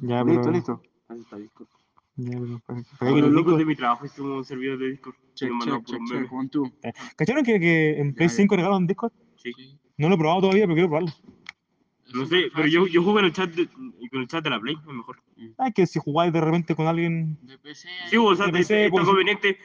[0.00, 0.52] Ya, Listo, pero...
[0.52, 0.82] listo.
[1.08, 1.68] Ahí está Discord.
[2.16, 2.58] Ya, pero...
[2.66, 4.90] ¿para- para qué Pero quieres los locos de mi trabajo es como un servidor de
[4.90, 5.14] Discord.
[5.34, 6.94] Check, check, check, check.
[7.16, 8.36] ¿Cacharon que, que en Play Ya, ya.
[8.36, 9.12] 5 regalan Discord?
[9.36, 9.52] Sí.
[9.96, 11.12] No lo he probado todavía, pero quiero probarlo.
[12.12, 14.58] No sé, pero yo, yo juego en el chat de, con el chat de la
[14.60, 15.22] Play, es mejor.
[15.58, 17.38] Ah, que si jugáis de repente con alguien...
[17.42, 17.88] De PC.
[18.08, 19.58] Sí, o sea, pensé, te- está pues, conveniente.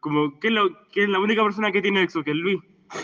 [0.00, 2.58] Como que es, la, que es la única persona que tiene Exo, que es Luis.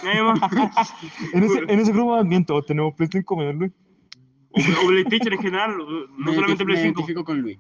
[0.04, 0.40] Nadie más.
[1.34, 3.72] En ese, en ese grupo también todos tenemos Play 5 menos Luis.
[4.54, 7.00] O, o PlayStation en general, no Me solamente Play me 5.
[7.00, 7.58] identifico con Luis.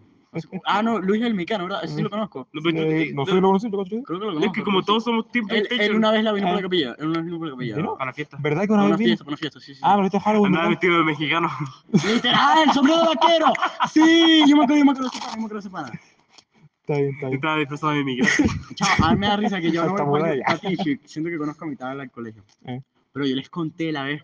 [0.64, 1.84] Ah, no, Luis es el mecano, ¿verdad?
[1.84, 2.48] Ese sí lo conozco.
[2.54, 4.02] No, Eh, no sé, lo conocí, lo conocí.
[4.02, 4.52] Creo que lo Es conozco.
[4.54, 5.84] que como todos somos Team Él, PlayStation.
[5.90, 6.56] él una vez la vino por Ah.
[6.56, 6.96] la capilla.
[6.98, 7.76] Él una vez vino por la capilla.
[7.76, 7.96] ¿Vino?
[8.00, 8.38] A la fiesta.
[8.40, 9.08] ¿Verdad que Para una una vez vino?
[9.08, 9.80] fiesta, para una fiesta, sí, sí.
[9.84, 11.48] Ah, pero este es Halloween, Andaba vestido de mexicano.
[11.92, 13.46] Literal, el sombrero de vaquero.
[13.92, 15.98] Sí, yo me acuerdo, yo me acuerdo de yo me acuerdo de.
[16.80, 17.34] Está bien, está bien.
[17.34, 18.44] Estaba disfrazado de migrante.
[18.74, 21.64] Chao, a mí me da risa que yo no buena a ti, siento que conozco
[21.64, 22.42] a mitad del colegio.
[22.64, 22.80] Eh.
[23.12, 24.22] Pero yo les conté la vez,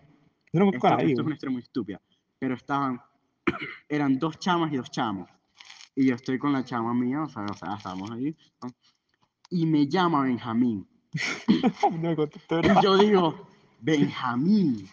[0.51, 2.01] Yo no me esto, acuerdo esto es una historia muy estúpida,
[2.39, 3.01] pero estaban,
[3.89, 5.29] eran dos chamas y dos chamos.
[5.95, 8.35] Y yo estoy con la chama mía, o sea, o sea estábamos ahí.
[8.63, 8.69] ¿no?
[9.49, 10.87] Y me llama Benjamín.
[11.51, 13.47] Y yo digo,
[13.81, 14.87] Benjamín.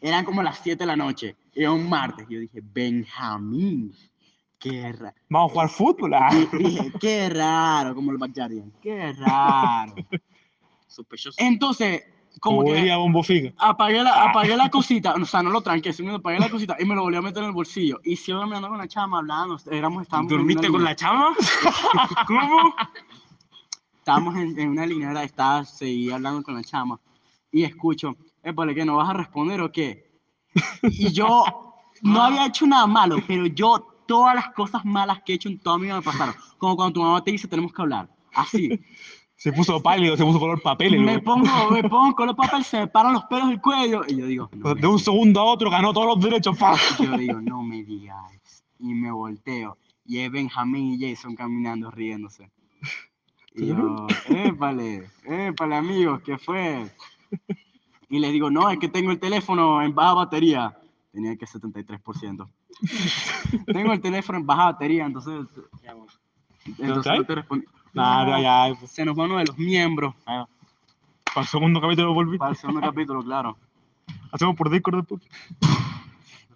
[0.00, 1.36] Eran como las 7 de la noche.
[1.54, 2.26] Era un martes.
[2.28, 3.92] Y yo dije, Benjamín.
[4.58, 5.16] Qué raro.
[5.28, 6.14] Vamos a jugar fútbol.
[6.14, 6.30] Ah.
[6.52, 8.72] Dije, qué raro, como el Backyardian.
[8.80, 9.94] Qué raro.
[10.86, 11.36] Sospechoso.
[11.38, 12.04] Entonces,
[12.40, 13.52] como que Bombo Figa.
[13.58, 16.84] apagué la, apagué la cosita, o sea, no lo tranqué, sino apagué la cosita y
[16.84, 18.00] me lo volví a meter en el bolsillo.
[18.04, 21.34] Y sigo mirando con la chama, hablando, éramos, estábamos ¿Dormiste con la chama?
[22.26, 22.74] ¿Cómo?
[23.98, 25.24] Estábamos en, en una línea, ¿verdad?
[25.24, 26.98] Estaba, seguía hablando con la chama
[27.50, 28.84] y escucho, épale, ¿qué?
[28.84, 30.08] ¿No vas a responder o qué?
[30.82, 31.44] Y yo
[32.02, 35.58] no había hecho nada malo, pero yo todas las cosas malas que he hecho en
[35.58, 36.34] toda mi vida me pasaron.
[36.58, 38.08] Como cuando tu mamá te dice, tenemos que hablar.
[38.34, 38.80] Así.
[39.38, 40.94] Se puso pálido, se puso color papel.
[40.94, 44.02] el Me pongo, me pongo con los papeles, se me paran los pelos del cuello.
[44.08, 46.58] Y yo digo, no me De un segundo a otro ganó todos los derechos.
[46.58, 46.76] pa.
[46.98, 48.64] Y yo digo, no me digas.
[48.80, 49.78] Y me volteo.
[50.04, 52.50] Y es Benjamín y Jason caminando riéndose.
[53.54, 56.90] Y yo, épale, épale amigos, ¿qué fue?
[58.08, 60.76] Y les digo, no, es que tengo el teléfono en baja batería.
[61.12, 62.48] Tenía que 73%.
[63.66, 65.46] tengo el teléfono en baja batería, entonces...
[66.76, 67.66] Entonces no te respondí.
[67.92, 68.74] Nada, ya.
[68.78, 70.14] pues, Se nos va uno de los miembros.
[70.26, 70.46] ah.
[71.34, 72.38] Para el segundo capítulo volví.
[72.38, 73.56] Para el segundo capítulo, claro.
[74.32, 75.22] Hacemos por Discord después.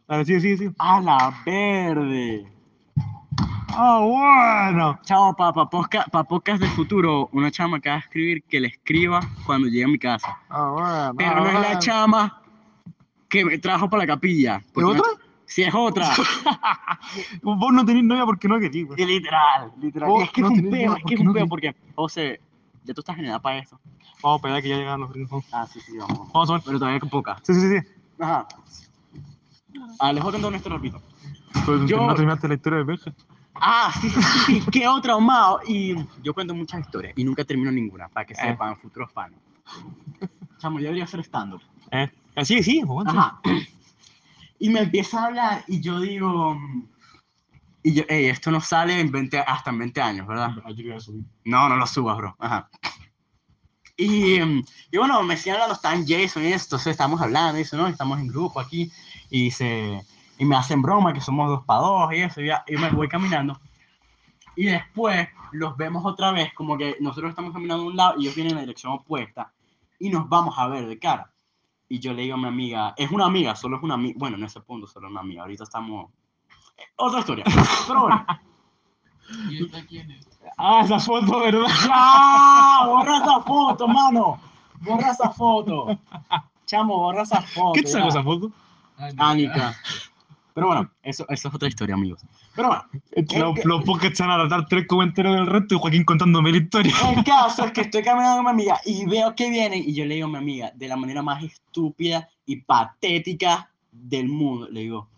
[0.09, 0.71] A ver, sí, sí, sí.
[0.79, 2.47] ¡A la verde!
[3.75, 4.99] Ah, bueno.
[5.05, 8.69] Chao, para podcast, pa podcast del futuro, una chama que va a escribir que le
[8.69, 10.39] escriba cuando llegue a mi casa.
[10.51, 11.15] Ah, bueno.
[11.17, 12.43] Pero ah, no es la chama
[13.31, 14.57] que me trajo para la capilla.
[14.57, 15.22] ¿Es porque otra?
[15.55, 16.09] Sí, es otra.
[17.43, 19.05] Vos no tenés novia porque no querís, güey.
[19.05, 20.09] Literal, literal.
[20.09, 22.41] Vos es que no es un peo, es que es un no peo porque, José,
[22.85, 23.79] ya tú estás en edad para eso.
[24.23, 25.45] Vamos a esperar que ya llegan los gringos.
[25.53, 26.33] Ah, sí, sí, vamos.
[26.33, 26.63] Vamos a ver.
[26.65, 27.39] Pero todavía con poca.
[27.43, 27.77] Sí, sí, sí.
[28.19, 28.47] Ajá.
[29.99, 31.03] Ah, les voy a contar historia rapidito.
[31.67, 33.13] Pero Yo- no terminaste la historia de Benja.
[33.55, 35.61] Ah, sí, sí, sí, sí, quedó traumado.
[35.67, 38.37] Y yo cuento muchas historias y nunca termino ninguna, para que Eh.
[38.41, 39.35] sepan futuros fans.
[40.59, 41.61] Chamo, yo debería hacer stand-up.
[41.91, 42.11] Eh.
[42.35, 43.41] Así, sí, pues, Ajá.
[44.63, 46.57] Y me empieza a hablar y yo digo,
[47.83, 50.51] y yo, hey, esto no sale en 20, hasta en 20 años, ¿verdad?
[51.45, 52.37] No, no lo subas, bro.
[52.39, 52.71] Ajá.
[53.97, 57.65] Y, y bueno, me siguen hablando, está en Jason y esto, entonces estamos hablando, y
[57.65, 58.89] dice, no, estamos en grupo aquí,
[59.31, 60.01] y, se,
[60.39, 62.89] y me hacen broma que somos dos para dos y eso, y, ya- y me
[62.91, 63.61] voy caminando.
[64.55, 68.23] Y después los vemos otra vez, como que nosotros estamos caminando a un lado y
[68.23, 69.53] ellos vienen en la dirección opuesta,
[69.99, 71.32] y nos vamos a ver de cara.
[71.93, 74.39] Y yo le digo a mi amiga, es una amiga, solo es una amiga, bueno,
[74.39, 76.11] en ese punto solo es una amiga, ahorita estamos...
[76.79, 77.45] eh, Otra historia,
[77.87, 78.27] pero bueno.
[79.51, 80.27] ¿Y esta quién es?
[80.57, 81.67] Ah, esa foto, ¿verdad?
[81.87, 82.87] ¡Ya!
[82.87, 84.41] ¡Borra esa foto, mano!
[84.81, 85.99] ¡Borra esa foto!
[86.65, 87.73] Chamo, borra esa foto.
[87.75, 88.51] ¿Qué te sacó esa foto?
[89.19, 89.77] Anica.
[90.55, 92.21] Pero bueno, eso, eso es otra historia, amigos.
[92.55, 92.85] Pero bueno,
[93.39, 96.59] Los, que- los podcasts van a dar tres comentarios del resto y Joaquín contándome la
[96.59, 96.93] historia.
[97.17, 100.05] el caso es que estoy caminando con mi amiga y veo que viene y yo
[100.05, 104.81] le digo a mi amiga, de la manera más estúpida y patética del mundo, le
[104.81, 105.09] digo,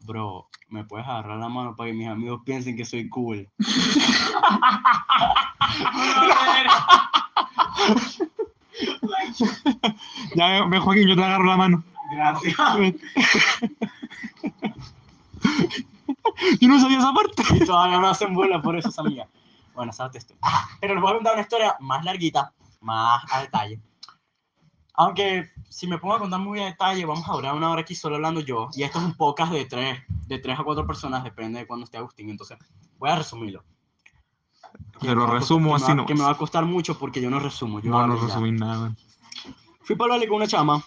[0.00, 3.48] bro, ¿me puedes agarrar la mano para que mis amigos piensen que soy cool?
[10.34, 11.84] Ya ve, ve, Joaquín, yo te agarro la mano.
[12.14, 12.56] Gracias.
[16.60, 17.42] Yo no sabía esa parte.
[17.54, 19.28] Y todavía no hacen burla por eso, amiga.
[19.74, 20.34] Bueno, sabes esto.
[20.42, 23.80] Ah, pero les voy a contar una historia más larguita, más a detalle.
[24.94, 27.94] Aunque si me pongo a contar muy a detalle, vamos a durar una hora aquí
[27.94, 28.68] solo hablando yo.
[28.74, 31.84] Y esto es un podcast de tres, de tres a cuatro personas, depende de cuándo
[31.84, 32.30] esté Agustín.
[32.30, 32.56] Entonces,
[32.98, 33.64] voy a resumirlo.
[35.00, 37.40] Que a resumo costar- así va- Que me va a costar mucho porque yo no
[37.40, 37.80] resumo.
[37.80, 38.94] Yo No, no resumí nada.
[39.82, 40.82] Fui para hablarle con una chama.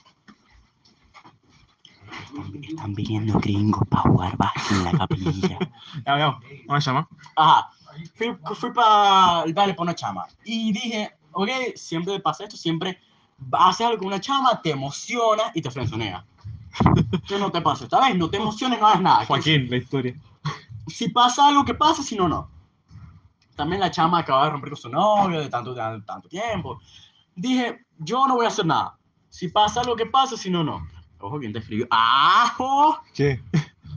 [2.61, 5.59] Están viniendo gringos para jugar básquet en la capilla.
[6.05, 6.39] Ya, ya.
[6.67, 7.07] ¿Cómo se llama?
[7.35, 7.69] Ajá.
[8.15, 10.27] Fui, fui para el baile por una chama.
[10.45, 12.99] Y dije, ok, siempre pasa esto, siempre
[13.53, 16.25] haces algo con una chama, te emociona y te frenzonea.
[17.27, 19.25] Que no te pasa esta vez, no te emociones, no hagas nada.
[19.25, 20.15] Joaquín, la historia.
[20.87, 22.49] Si pasa algo, que pasa, si no, no.
[23.55, 26.79] También la chama acaba de romper con su novio de tanto, de tanto tiempo.
[27.35, 28.97] Dije, yo no voy a hacer nada.
[29.29, 30.87] Si pasa algo, que pasa, si no, no.
[31.19, 31.87] Ojo, ¿quién te escribió?
[31.89, 32.99] ¡Ajo!
[33.13, 33.41] ¿Qué?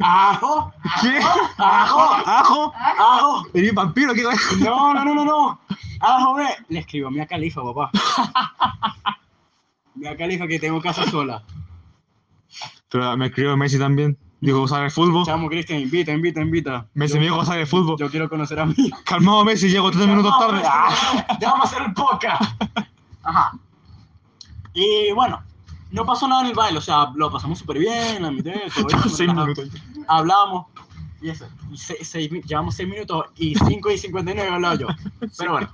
[0.01, 0.73] ¡Ajo!
[1.03, 1.19] ¿Qué?
[1.59, 2.01] ¡Ajo!
[2.27, 2.73] ¿Ajo?
[2.75, 3.47] ¡Ajo!
[3.53, 4.15] ¿Eres vampiro?
[4.15, 4.23] ¿Qué
[4.61, 5.61] No, no, no, no, no.
[6.01, 6.49] Ah, joven.
[6.69, 7.91] Le escribo a Mia Califa, papá.
[9.95, 11.43] Mia Califa que tengo casa sola.
[12.89, 14.17] Pero me escribió Messi también.
[14.41, 15.27] Dijo, ¿sabe el fútbol?
[15.27, 16.87] Chamo, Cristian, invita, invita, invita.
[16.95, 17.99] Messi me dijo, ¿sabe el fútbol?
[17.99, 18.91] Yo quiero conocer a mí.
[19.05, 20.63] Calmado Messi, llego tres minutos tarde.
[20.65, 21.37] Ah.
[21.39, 22.43] Déjame hacer el podcast.
[23.23, 23.53] Ajá.
[24.73, 25.43] Y bueno,
[25.91, 28.53] no pasó nada en el baile, o sea, lo pasamos súper bien, la mitad,
[29.09, 29.31] Seis.
[30.09, 30.67] Hablamos,
[31.21, 34.79] y eso, y se- seis mi- llevamos 6 minutos y 5 y 59 he hablado
[34.79, 34.87] yo.
[35.39, 35.69] Pero bueno.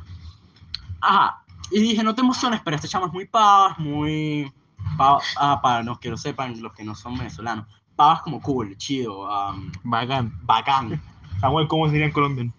[1.00, 1.42] Ajá.
[1.70, 4.52] Y dije, no te emociones, pero este chamo es muy pavas, muy...
[4.96, 7.66] pa- ah, para los que lo sepan, los que no son venezolanos.
[7.96, 10.32] Pavas como cool, chido, um, Bacán.
[10.42, 11.00] bacán.
[11.40, 12.52] Samuel, ¿cómo sería en colombiano?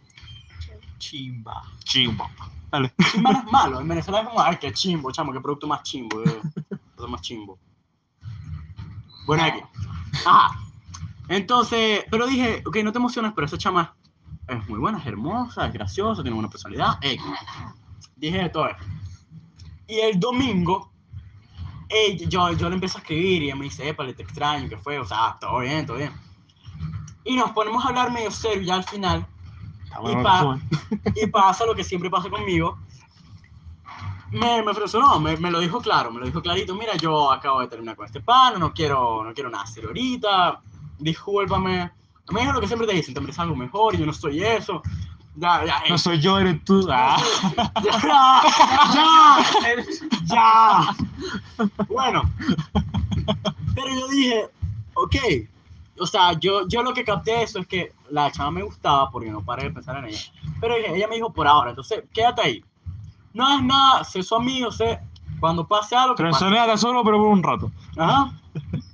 [0.98, 1.64] Chimba.
[1.84, 2.30] Chimbo.
[2.72, 2.94] Dale.
[3.12, 5.84] Chimba no es malo, en Venezuela es como, ay, qué chimbo, chamo, qué producto más
[5.84, 6.22] chimbo,
[7.08, 7.60] más chimbo.
[9.26, 9.60] Bueno, aquí.
[10.26, 10.60] Ajá.
[11.30, 13.94] Entonces, pero dije, ok, no te emociones, pero esa chama
[14.48, 16.98] es muy buena, es hermosa, es graciosa, tiene buena personalidad.
[17.02, 17.22] X.
[18.16, 18.78] Dije todo eso.
[19.88, 20.92] Y el domingo,
[22.28, 24.98] yo, yo le empiezo a escribir y ella me dice, épale, te extraño, ¿qué fue?
[25.00, 26.12] O sea, todo bien, todo bien.
[27.26, 29.26] Y nos ponemos a hablar medio serio ya al final.
[30.12, 30.60] Y, pa-
[31.16, 32.80] y pasa lo que siempre pasa conmigo.
[34.32, 36.76] Me, me no, me, me lo dijo claro, me lo dijo clarito.
[36.76, 40.62] Mira, yo acabo de terminar con este pan, no quiero, no quiero nada serio ahorita.
[41.00, 41.92] Discúlpame.
[42.32, 44.44] Me dijo lo que siempre te dicen, te mereces algo mejor y yo no soy
[44.44, 44.82] eso.
[45.36, 45.92] Ya, ya, ey.
[45.92, 46.86] No soy yo, eres tú.
[46.92, 47.18] Ah.
[47.84, 48.42] ya,
[48.94, 49.86] ya,
[50.26, 50.96] ya.
[51.88, 52.24] Bueno,
[53.76, 54.50] pero yo dije,
[54.96, 55.16] ok.
[56.00, 59.10] O sea, yo, yo lo que capté de eso es que la chava me gustaba
[59.10, 60.20] porque no paré de pensar en ella.
[60.60, 62.66] Pero ella me dijo por ahora, entonces quédate ahí.
[63.38, 65.00] No es nada, sé su amigo, sé
[65.40, 66.16] cuando pase algo.
[66.16, 67.72] que solo, pero por un rato.
[67.96, 68.32] Ajá.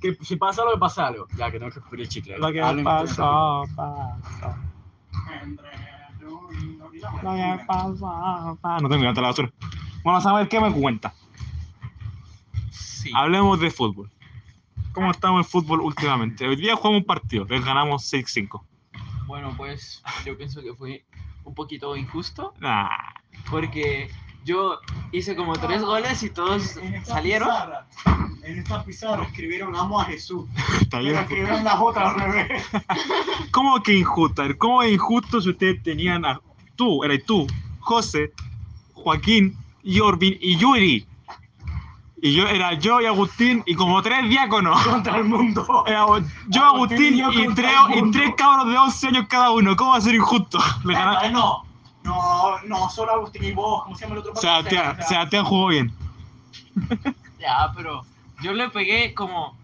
[0.02, 1.26] Que si pasa algo, que pase algo.
[1.38, 2.36] Ya que tengo que escupir el chicle.
[2.36, 4.54] Lo que Hablen pasó, pasó.
[7.22, 8.82] Lo que pasó, pasó.
[8.82, 9.50] No tengo que levantar la basura.
[10.02, 11.14] Bueno, a ver qué me cuenta.
[12.70, 13.10] Sí.
[13.14, 14.10] Hablemos de fútbol.
[14.92, 16.46] ¿Cómo estamos en fútbol últimamente?
[16.46, 18.62] Hoy día jugamos un partido, les ganamos 6-5.
[19.26, 21.06] Bueno, pues yo pienso que fue
[21.44, 22.90] un poquito injusto Nah.
[23.50, 24.10] porque
[24.44, 24.78] yo
[25.12, 27.48] hice como tres goles y todos salieron.
[27.48, 27.86] pizarra,
[28.42, 30.46] en esta pizarra escribieron amo a Jesús.
[30.80, 31.16] Está Pero bien.
[31.18, 32.62] escribieron la J al revés.
[33.50, 34.42] ¿Cómo que injusto?
[34.58, 36.40] ¿Cómo es injusto si ustedes tenían a
[36.76, 37.46] tú, eres tú,
[37.80, 38.32] José,
[38.92, 41.06] Joaquín, Jorvin y Yuri?
[42.22, 44.80] Y yo era yo y Agustín y como tres diáconos.
[44.86, 45.84] Contra el mundo.
[45.86, 46.06] Era
[46.48, 49.50] yo, Agustín Agustín y yo y contra tres, y tres cabros de 11 años cada
[49.50, 49.76] uno.
[49.76, 50.58] ¿Cómo va a ser injusto?
[50.84, 51.63] Le gana- Eh, No,
[52.62, 53.84] no, no, solo Agustín y vos.
[53.84, 54.36] ¿Cómo se llama el otro?
[54.36, 55.92] Sebastián, O sea, Sebastián jugó bien.
[57.40, 58.06] Ya, pero
[58.42, 59.54] yo le pegué como...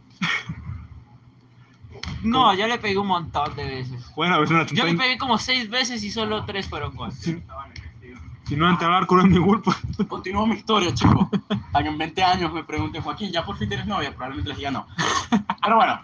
[2.22, 4.04] No, yo le pegué un montón de veces.
[4.14, 7.18] Bueno, pues una Yo le pegué como seis veces y solo tres fueron goles.
[7.18, 9.74] si no entra al arco no es mi culpa.
[10.08, 11.28] Continúo mi historia, chicos.
[11.72, 14.10] Para que en 20 años me pregunten, Joaquín, ¿ya por fin tienes novia?
[14.10, 14.86] Probablemente les diga no.
[15.62, 16.00] Pero bueno,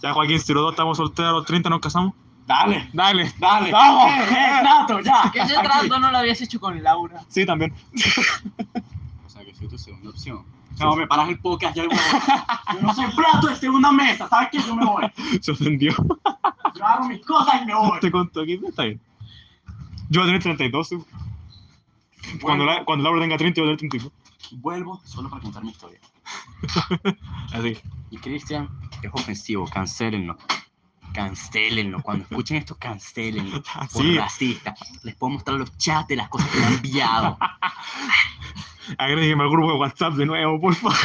[0.00, 2.14] Ya Joaquín, si los dos estamos solteros a los 30 nos casamos.
[2.46, 3.32] Dale, Dale.
[3.38, 3.70] dale.
[3.70, 4.10] Vamos.
[4.10, 5.30] Eh, eh, Nato, ya.
[5.32, 7.22] Que ese trato no lo habías hecho con Laura.
[7.28, 7.74] Sí, también.
[9.24, 10.44] O sea, que soy tu segunda opción.
[10.78, 11.84] No, me paras el podcast ya.
[11.84, 14.58] Yo yo no soy plato de segunda mesa, ¿sabes qué?
[14.58, 15.04] Yo me voy.
[15.40, 15.94] Se ofendió.
[16.74, 18.00] Yo hago mis cosas y me voy.
[18.00, 19.00] Te conto aquí, está bien.
[20.10, 20.88] Yo voy a tener 32.
[20.88, 20.98] sí.
[22.40, 24.12] Cuando, la, cuando Laura tenga 30, yo voy a tener 32.
[24.60, 25.98] Vuelvo solo para contar mi historia.
[27.52, 27.78] Así.
[28.10, 28.68] Y Cristian,
[29.02, 30.36] es ofensivo, cancélenlo.
[31.12, 32.02] Cancélenlo.
[32.02, 33.62] Cuando escuchen esto, cancélenlo.
[33.92, 34.16] Por Así.
[34.18, 34.74] racista.
[35.02, 37.38] Les puedo mostrar los chats de las cosas que me han enviado.
[38.98, 40.96] Agrégueme al grupo de WhatsApp de nuevo, por favor.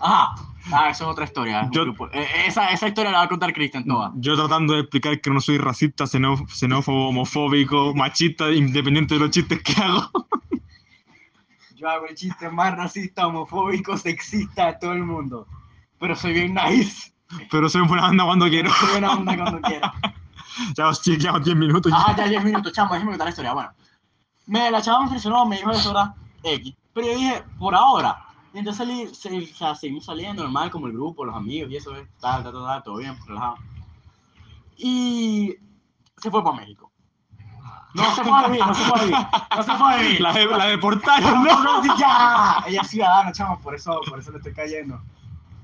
[0.00, 0.34] Ajá.
[0.72, 1.68] Ah, eso es otra historia.
[1.72, 2.08] Yo- grupo.
[2.12, 4.12] Eh, esa, esa historia la va a contar Cristian toda.
[4.14, 9.30] Yo tratando de explicar que no soy racista, xenó- xenófobo, homofóbico, machista, independiente de los
[9.30, 10.08] chistes que hago.
[11.76, 15.48] Yo hago el chiste más racista, homofóbico, sexista de todo el mundo.
[15.98, 17.11] Pero soy bien nice.
[17.50, 18.70] Pero soy buena banda cuando quiero.
[18.72, 19.92] Soy buena onda cuando quiera.
[20.76, 21.92] Ya os chequeamos 10 minutos.
[21.94, 23.52] Ah, ya 10 minutos, chamo, déjame contar la historia.
[23.54, 23.70] Bueno,
[24.46, 26.14] me, la chava me impresionó, me dijo eso, ¿verdad?
[26.42, 26.74] X.
[26.92, 28.18] Pero yo dije, por ahora,
[28.54, 31.76] Y entonces salí, se- o sea, seguimos saliendo normal, como el grupo, los amigos y
[31.76, 33.56] eso, tal, tal, tal, tal, todo bien, relajado.
[34.76, 35.54] Y
[36.18, 36.90] se fue para México.
[37.94, 39.18] No se fue a vivir, no se fue a vivir,
[39.56, 40.20] no se fue a vivir.
[40.20, 41.62] La, de- la deportaron, ¿no?
[41.62, 42.62] No, sí, ya.
[42.66, 45.00] Ella es ciudadana, chamo, por eso, por eso le estoy cayendo.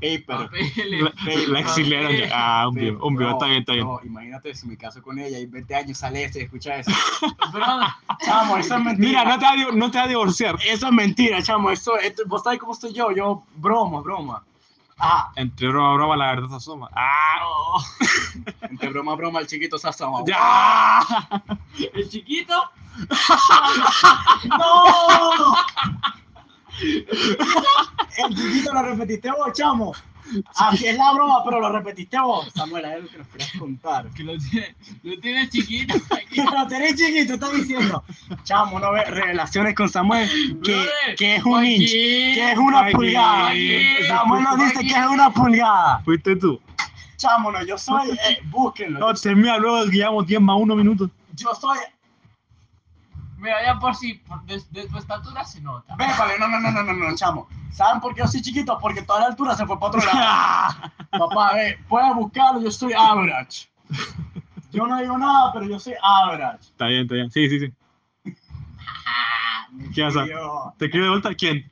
[0.01, 0.45] Ey, pero...
[0.45, 1.03] Papeles.
[1.03, 1.13] La,
[1.49, 2.29] la exiliaron ya.
[2.33, 3.85] Ah, un pero, vivo, un vivo, está bien, está bien.
[3.87, 6.91] bro, imagínate si me caso con ella y 20 años sale este y escucha eso.
[8.25, 9.09] Chamo, eso es mentira.
[9.09, 10.57] Mira, no te, va a, di- no te va a divorciar.
[10.67, 11.71] Eso es mentira, chamo.
[11.71, 13.11] Eso, esto, vos sabés cómo estoy yo.
[13.11, 14.45] Yo, broma, broma.
[15.01, 16.89] Ah, Entre broma, broma, la verdad se asoma.
[16.93, 17.39] ¡Ah!
[17.45, 17.85] oh,
[18.63, 20.21] entre broma, broma, el chiquito se asoma.
[20.27, 21.01] ¡Ya!
[21.95, 22.55] el chiquito.
[24.49, 25.55] ¡No!
[26.81, 29.95] El chiquito lo repetiste vos, chamo.
[30.57, 32.49] Así es la broma, pero lo repetiste vos.
[32.55, 34.11] Samuel, es lo que nos querías contar.
[34.11, 35.95] Que lo tiene, lo tiene chiquito.
[36.31, 38.05] Que lo tenés chiquito, estás diciendo.
[38.45, 40.29] Chamo, no ve relaciones con Samuel,
[40.63, 43.53] que, es un inch, que es una pulgada.
[44.07, 46.01] Samuel nos dice que es una pulgada.
[46.05, 46.61] Fuiste tú.
[47.17, 49.01] Chamo, no, yo soy, eh, búsquenlo.
[49.01, 51.11] No, termina luego que llevamos 10 más 1 minutos.
[51.35, 51.79] Yo soy
[53.39, 55.95] Mira, ya por si, por de, de tu estatura se nota.
[55.97, 57.49] Vépale, no, no, no, no, no, no, chamo.
[57.73, 58.77] ¿Saben por qué yo soy chiquito?
[58.81, 60.91] Porque toda la altura se fue para otro lado.
[61.11, 63.69] Papá, ve, puedes buscarlo, yo soy average.
[64.73, 66.59] Yo no digo nada, pero yo soy average.
[66.63, 67.31] Está bien, está bien.
[67.31, 67.73] Sí, sí, sí.
[69.95, 70.25] ¿Qué pasa?
[70.77, 71.35] ¿Te escribe de vuelta?
[71.35, 71.71] ¿Quién?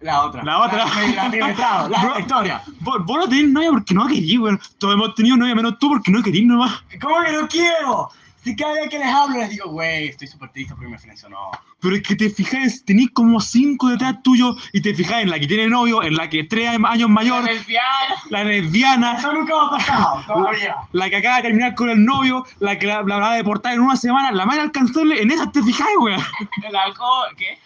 [0.00, 0.42] La otra.
[0.42, 0.84] La otra.
[0.86, 2.18] La, la, la, la Bro.
[2.18, 2.62] historia.
[2.80, 4.60] Vos, vos no tenés novia porque no querís, weón.
[4.78, 6.82] Todos hemos tenido novia menos tú porque no querís nomás.
[7.00, 8.10] ¿Cómo que no quiero?
[8.44, 11.50] Si cada día que les hablo les digo, güey, estoy súper triste porque me frencionó.
[11.80, 15.38] Pero es que te fijas, tenés como 5 detrás tuyo y te fijas en la
[15.40, 17.88] que tiene novio, en la que es 3 años mayor, La lesbiana.
[18.30, 20.76] la lesbiana, Eso nunca me ha pasado, todavía.
[20.92, 23.74] la que acaba de terminar con el novio, la que la, la va a deportar
[23.74, 26.20] en una semana, la más alcanzable, en esas te fijas, weón.
[26.62, 27.58] El alcohol, ¿qué?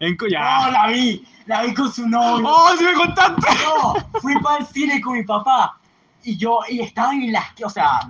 [0.00, 0.70] En co- No, ya.
[0.70, 1.24] la vi.
[1.46, 2.46] La vi con su novio.
[2.48, 3.46] ¡Oh, si me contaste!
[3.64, 5.78] No, fui para el cine con mi papá
[6.24, 8.00] y yo, y estaban en la esquina, o sea,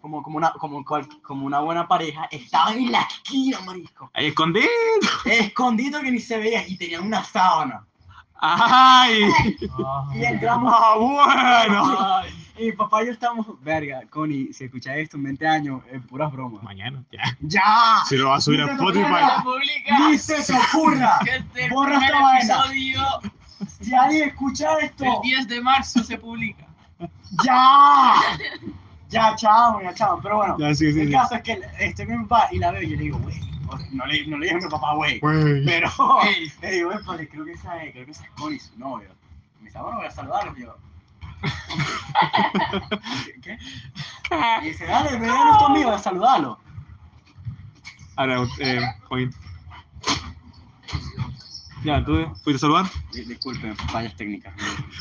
[0.00, 4.26] como, como, una, como, cual- como una buena pareja, estaban en la esquina, marisco, Ahí
[4.28, 4.60] escondí.
[5.24, 7.84] escondido que ni se veía y tenían una sábana.
[8.40, 9.22] ¡Ay!
[10.14, 11.96] Y entramos, ¡Ah, bueno!
[12.22, 15.82] Ay, y mi papá y yo estamos, verga, Connie, si escuchas esto en 20 años,
[15.90, 16.62] es puras bromas.
[16.62, 17.36] Mañana, ya.
[17.40, 17.62] ¡Ya!
[18.08, 19.24] Se lo va a subir a Spotify.
[20.10, 21.18] ¡Ni se te ocurra!
[21.70, 22.64] Borra esta vaina.
[23.80, 26.66] Si alguien escucha esto, el 10 de marzo se publica.
[27.44, 28.14] ¡ya!
[29.10, 30.20] Ya, chao, ya, chao.
[30.22, 31.12] Pero bueno, Ya, sí, sí, el sí.
[31.12, 33.40] caso es que estoy con mi papá y la veo y yo le digo, güey,
[33.92, 35.18] no le, no le dije a mi papá, güey.
[35.20, 35.64] Güey.
[35.64, 35.88] Pero
[36.62, 39.08] le digo, "Epa, creo que esa es, creo que esa es Connie, su novio.
[39.58, 40.58] Y me dice, "Ah, bueno, voy a saludarlo.
[40.58, 40.76] Y yo,
[43.42, 43.58] ¿qué?
[44.62, 46.58] Y dice, dale, ven a nuestro amigo, voy a saludarlo.
[48.16, 49.34] Ahora, eh, Joaquín.
[51.84, 52.86] Ya, ¿tú fuiste a saludar?
[53.12, 54.52] Di- Disculpen, fallas técnicas.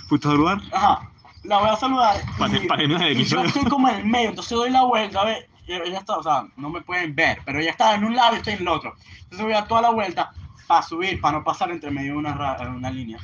[0.07, 0.61] ¿Fuiste a saludar?
[0.71, 1.09] Ajá,
[1.47, 2.21] la voy a saludar.
[2.37, 2.83] Para- y- para
[3.21, 6.17] y yo estoy como en el medio, entonces doy la vuelta, a ver, ella está,
[6.17, 8.61] o sea, no me pueden ver, pero ella está en un lado y estoy en
[8.61, 8.93] el otro.
[9.23, 10.31] Entonces voy a toda la vuelta
[10.67, 13.17] para subir, para no pasar entre medio de una, una línea.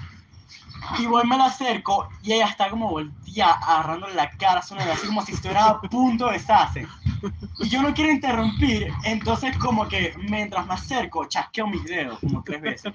[0.99, 5.07] Y voy, me la acerco y ella está como volteada, agarrándole la cara, sonando así
[5.07, 6.87] como si estuviera a punto de deshacer.
[7.59, 12.43] Y yo no quiero interrumpir, entonces como que mientras me acerco, chasqueo mis dedos como
[12.43, 12.93] tres veces.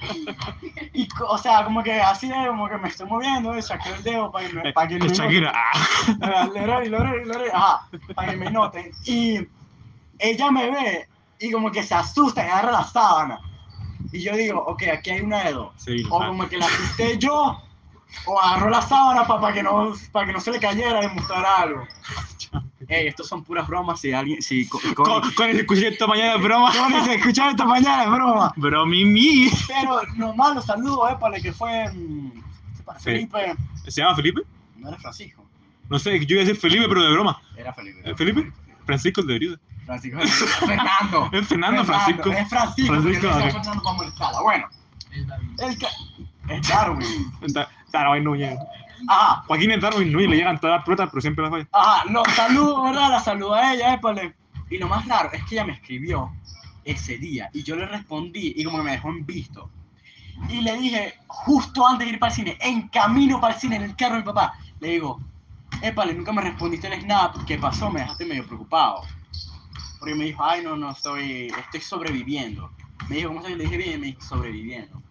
[0.93, 3.95] Y, co- o sea, como que así de como que me estoy moviendo, y chasqueo
[3.95, 5.53] el dedo para que me, para que me Shakira.
[8.15, 8.91] Para que me noten.
[9.07, 9.41] Y
[10.19, 11.09] ella me ve
[11.39, 13.39] y como que se asusta y agarra la sábana.
[14.13, 15.73] Y yo digo, ok, aquí hay una de dos.
[15.77, 16.27] Sí, O ah.
[16.29, 17.61] como que la asusté yo,
[18.27, 21.57] o agarró la sábana para que, no, para que no se le cayera y mostrara
[21.63, 21.87] algo.
[22.87, 24.01] Ey, estos son puras bromas.
[24.01, 26.73] Si alguien, si co- Con, con, con el escuché esta mañana de broma.
[26.73, 28.53] con se escucharon esta mañana, es broma.
[28.57, 29.51] Bro, Mimi.
[29.67, 32.31] Pero nomás los saludos, eh, para el que fue mm,
[33.01, 33.55] Felipe.
[33.87, 34.43] ¿Se llama Felipe?
[34.77, 35.45] No era Francisco,
[35.89, 37.41] No sé, yo iba a decir Felipe, pero de broma.
[37.57, 38.01] era Felipe.
[38.09, 38.53] ¿Eh, ¿Felipe?
[38.87, 39.57] Francisco de Brida.
[39.85, 40.21] Francisco.
[40.67, 41.31] Fernando.
[41.33, 42.31] Es Fernando Francisco.
[42.31, 42.95] Es Francisco.
[42.95, 44.41] Francisco, molestarla.
[44.43, 44.67] Bueno,
[45.11, 45.49] Es David.
[45.61, 45.89] el ca-
[46.55, 47.33] es Darwin.
[47.49, 48.59] Da- Darwin Núñez.
[49.07, 51.69] Ajá, Joaquín es Darwin Núñez, le llegan todas las pruebas, pero siempre las falla.
[51.73, 53.11] ajá, los saludo, ¿verdad?
[53.11, 54.35] La saludo a ella, épale.
[54.71, 56.33] Y lo más raro es que ella me escribió
[56.85, 59.71] ese día y yo le respondí y como que me dejó en visto.
[60.49, 63.77] Y le dije, justo antes de ir para el cine, en camino para el cine,
[63.77, 65.21] en el carro de mi papá, le digo,
[65.83, 67.91] épale, nunca me respondiste el snap, ¿qué pasó?
[67.91, 69.03] Me dejaste medio preocupado.
[69.99, 72.71] Porque me dijo, ay, no, no, estoy, estoy sobreviviendo.
[73.09, 75.03] Me dijo, ¿cómo se Le dije bien, me dijo, sobreviviendo.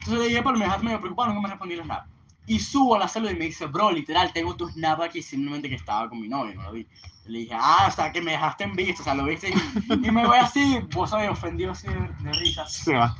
[0.00, 2.06] Entonces le dije, épale, me dejaste medio preocupado, nunca me respondí el snap.
[2.46, 5.68] Y subo a la salud y me dice, bro, literal, tengo tu snap aquí, simplemente
[5.68, 6.86] que estaba con mi novio, no lo vi.
[7.26, 9.50] Le dije, ah, o sea, que me dejaste en visto, o sea, lo viste.
[9.50, 12.66] Y, y me voy así, vos sabés, ofendido así de, de risa.
[12.66, 13.16] Se va.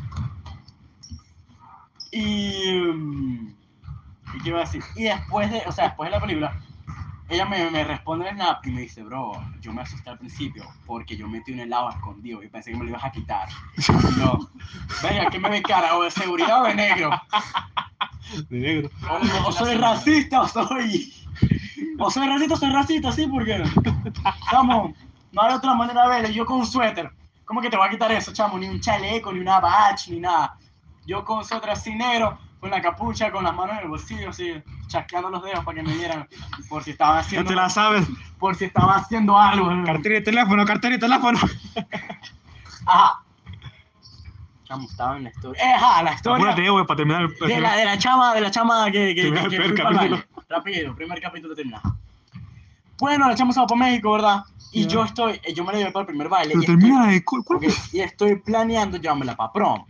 [2.10, 3.52] Y.
[4.34, 4.82] ¿Y qué iba a decir?
[4.96, 6.60] Y después de, o sea, después de la película,
[7.28, 10.64] ella me, me responde el snap y me dice, bro, yo me asusté al principio
[10.86, 13.48] porque yo metí un helado escondido y pensé que me lo ibas a quitar.
[13.76, 13.82] Y
[14.20, 14.50] yo,
[15.02, 15.96] venga, ¿qué me ve cara?
[15.96, 17.10] ¿O de seguridad o de negro?
[18.48, 18.90] De negro.
[19.44, 21.12] O, o soy racista o soy.
[21.98, 23.62] O soy racista o soy racista, sí, porque.
[24.50, 24.94] Chamo,
[25.32, 26.28] no hay otra manera de verlo.
[26.30, 27.10] Yo con un suéter.
[27.44, 28.58] ¿Cómo que te voy a quitar eso, chamo?
[28.58, 30.56] Ni un chaleco, ni una bach, ni nada.
[31.06, 34.30] Yo con un suéter así negro, con la capucha, con las manos en el bolsillo,
[34.30, 34.52] así,
[34.86, 36.26] chasqueando los dedos para que me vieran.
[36.68, 37.48] Por si estaba Ya haciendo.
[37.50, 38.06] te la sabes.
[38.38, 39.68] Por si estaba haciendo algo.
[39.84, 41.38] Cartera de teléfono, cartera de teléfono.
[42.86, 43.21] Ajá.
[44.72, 45.62] Chamo, estaba en la historia.
[45.62, 46.36] Eh, ajá, la historia.
[46.50, 47.48] Apúrate, güey, para terminar el.
[47.48, 50.22] De la, de la chama, de la chama que, que, que, que capítulo.
[50.48, 51.94] Rápido, primer capítulo terminado.
[52.98, 54.44] Bueno, la chama se va para México, ¿verdad?
[54.72, 54.88] Y Ya.
[54.88, 56.54] yo estoy, eh, yo me la llevé para el primer baile.
[56.54, 57.22] Pero y, estoy, termina de.
[57.24, 57.42] ¿Cuál?
[57.44, 57.58] cuál?
[57.58, 59.84] ok, y estoy planeando llevármela para prom,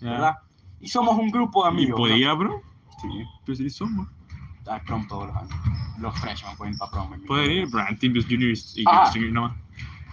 [0.00, 0.38] ¿verdad?
[0.80, 2.00] Y somos un grupo de ¿Y amigos.
[2.00, 2.14] ¿verdad?
[2.14, 2.62] podía, bro?
[3.02, 3.08] Sí,
[3.44, 4.08] Pues sí, somos.
[4.66, 5.50] a prom todos los años.
[5.98, 7.10] Los freshmen pueden ir para prom.
[7.26, 9.12] Pueden ir, pero en Timbers Juniors y Ajá.
[9.18, 9.56] y nada más.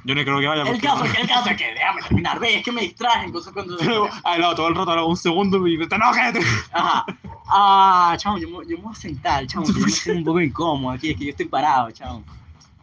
[0.05, 0.61] Yo no creo que vaya.
[0.63, 2.81] El porque- caso, es que, el caso es que, déjame terminar, ve, es que me
[2.81, 3.77] distraen cosas cuando...
[4.23, 6.39] Ah, no, todo el rato, un segundo y te no, cállate.
[6.71, 7.05] Ajá.
[7.47, 10.25] Ah, chamo, yo, me- yo me voy a sentar, chamo, que yo me siento un
[10.25, 12.23] poco incómodo aquí, es que yo estoy parado, chamo.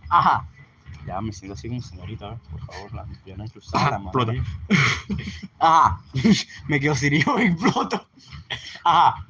[0.08, 0.44] Ajá.
[1.06, 4.42] Ya me siento así como señorita, por favor, la pierna cruzada, la mano.
[5.60, 6.00] Ajá.
[6.68, 8.06] me quedo serio y exploto.
[8.84, 9.25] Ajá.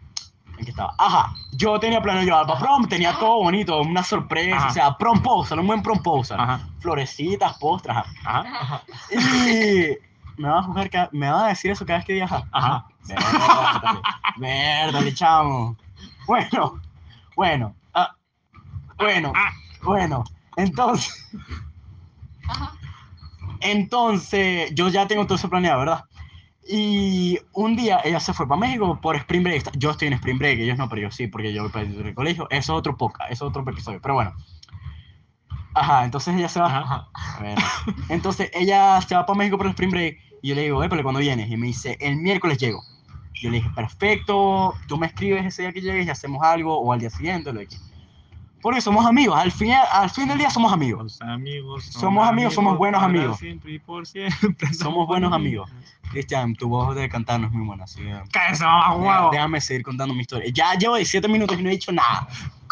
[0.58, 0.94] ¿En qué estaba?
[0.98, 1.34] Ajá.
[1.52, 4.66] Yo tenía planeado llevar para prom, tenía todo bonito, una sorpresa, Ajá.
[4.68, 6.40] o sea, prom postal, un buen prom postal.
[6.40, 6.60] Ajá.
[6.80, 8.04] Florecitas, postres, ajá.
[8.24, 8.82] Ajá.
[9.10, 12.86] Y me va a jugar, me va a decir eso cada vez que diga ajá.
[14.36, 15.76] Vérdale, chamo.
[16.26, 16.80] Bueno,
[17.36, 18.14] bueno, ah,
[18.98, 19.52] bueno, Ah.
[19.82, 20.24] bueno.
[20.56, 21.14] Entonces,
[23.60, 26.04] entonces, yo ya tengo todo eso planeado, ¿verdad?
[26.68, 29.76] Y un día ella se fue para México por Spring Break.
[29.78, 32.14] Yo estoy en Spring Break, ellos no, pero yo sí, porque yo voy para el
[32.14, 32.48] colegio.
[32.50, 34.34] Eso es otro podcast, eso es otro episodio, pero bueno.
[35.74, 36.66] Ajá, entonces ella se va.
[36.66, 37.08] Ajá.
[38.08, 41.02] Entonces ella se va para México por el Spring Break y yo le digo, épale,
[41.02, 41.50] ¿cuándo vienes?
[41.50, 42.82] Y me dice, el miércoles llego.
[43.34, 46.92] Yo le dije, perfecto, tú me escribes ese día que llegues y hacemos algo o
[46.92, 47.68] al día siguiente, lo que
[48.62, 51.02] Porque somos amigos, al fin, al fin del día somos amigos.
[51.02, 51.84] Los amigos.
[51.84, 53.38] Somos amigos, somos buenos amigos.
[53.38, 54.72] Siempre y por siempre.
[54.72, 55.70] Somos buenos amigos.
[56.10, 58.22] Cristian, tu voz de cantar no es muy buena, así que...
[58.32, 59.30] Cállese, mamá, huevo.
[59.32, 60.50] Déjame seguir contando mi historia.
[60.52, 62.26] Ya llevo 17 minutos y no he dicho nada.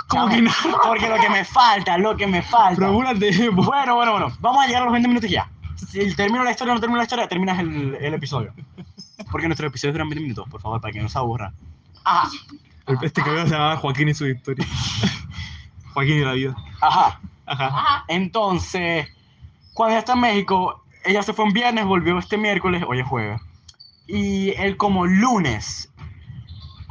[0.09, 0.51] ¿Cómo que no?
[0.87, 2.87] Porque lo que me falta, lo que me falta.
[2.87, 2.93] Po.
[2.93, 4.33] Bueno, bueno, bueno.
[4.41, 5.49] Vamos a llegar a los 20 minutos ya.
[5.89, 8.53] Si termino la historia o no termino la historia, terminas el, el episodio.
[9.31, 11.55] Porque nuestros episodios duran 20 minutos, por favor, para que no se aburran.
[12.05, 12.29] Ajá,
[13.03, 14.67] Este cabrón se llama Joaquín y su historia.
[15.95, 16.55] Joaquín y la vida.
[16.81, 17.21] ajá.
[17.47, 18.05] Ajá.
[18.09, 19.07] Entonces,
[19.75, 23.07] cuando ella está en México, ella se fue un viernes, volvió este miércoles, hoy es
[23.07, 23.41] jueves.
[24.07, 25.91] Y él como lunes,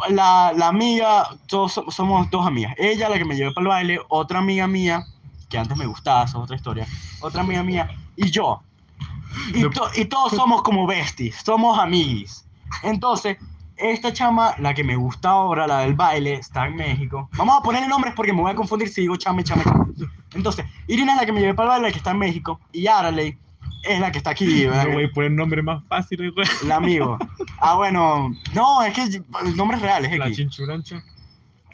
[0.09, 2.73] la, la amiga, todos so- somos dos amigas.
[2.77, 5.05] Ella, la que me llevó para el baile, otra amiga mía,
[5.49, 6.87] que antes me gustaba, esa es otra historia,
[7.21, 8.61] otra amiga mía, y yo.
[9.53, 9.69] Y, No.
[9.69, 12.45] to- y todos somos como besties, somos amiguis.
[12.81, 13.37] Entonces,
[13.77, 17.29] esta chama, la que me gusta ahora, la del baile, está en México.
[17.37, 19.85] Vamos a ponerle nombres porque me voy a confundir si digo chame, chame, chame.
[20.33, 22.59] Entonces, Irina es la que me llevé para el baile, la que está en México,
[22.71, 23.37] y Araley
[23.83, 24.85] es la que está aquí, ¿verdad?
[24.87, 26.47] No voy a poner nombre más fácil, güey.
[26.63, 27.17] El amigo.
[27.59, 29.21] Ah, bueno, no, es que
[29.55, 30.35] nombres reales, es La aquí.
[30.35, 31.03] chinchurancha.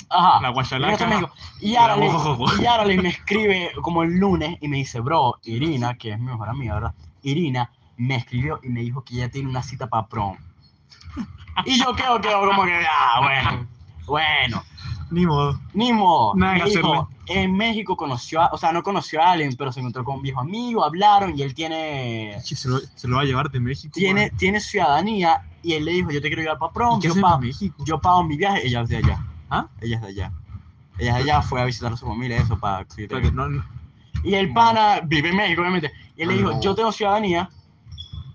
[0.09, 0.41] Ajá.
[0.41, 1.31] La guachalaca.
[1.61, 2.61] Y La Araley, mojojojo.
[2.61, 6.25] y Araley me escribe como el lunes y me dice, bro, Irina, que es mi
[6.25, 6.93] mejor amiga, ¿verdad?
[7.21, 10.37] Irina me escribió y me dijo que ella tiene una cita para prom.
[11.65, 13.67] Y yo quedo, quedo como que, ah, bueno,
[14.05, 14.63] bueno.
[15.11, 15.59] Ni modo.
[15.73, 16.35] Ni modo.
[16.35, 16.81] Nada que
[17.41, 20.21] en México conoció, a- o sea, no conoció a alguien, pero se encontró con un
[20.23, 23.91] viejo amigo, hablaron y él tiene, Se lo, se lo va a llevar de México.
[23.95, 27.07] tiene, tiene ciudadanía y él le dijo, yo te quiero llevar para ¿Y prom, qué
[27.09, 27.83] yo México?
[27.85, 29.25] yo pago mi viaje, ella es de allá.
[29.49, 29.67] ¿Ah?
[29.81, 30.31] Ella es de allá.
[30.97, 32.85] Ella es de allá, fue a visitar a su familia, eso, para...
[32.89, 33.63] Sea, que no, no-
[34.23, 35.91] Y el pana vive en México, obviamente.
[36.17, 36.61] Y él le dijo, No.
[36.61, 37.49] yo tengo ciudadanía,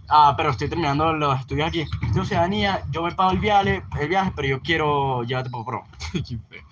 [0.09, 1.85] ah, pero estoy terminando los estudios aquí.
[2.01, 5.51] Tengo ciudadanía, yo me pago el viaje, el viaje pero yo quiero llevarte.
[6.13, 6.65] Qué feo.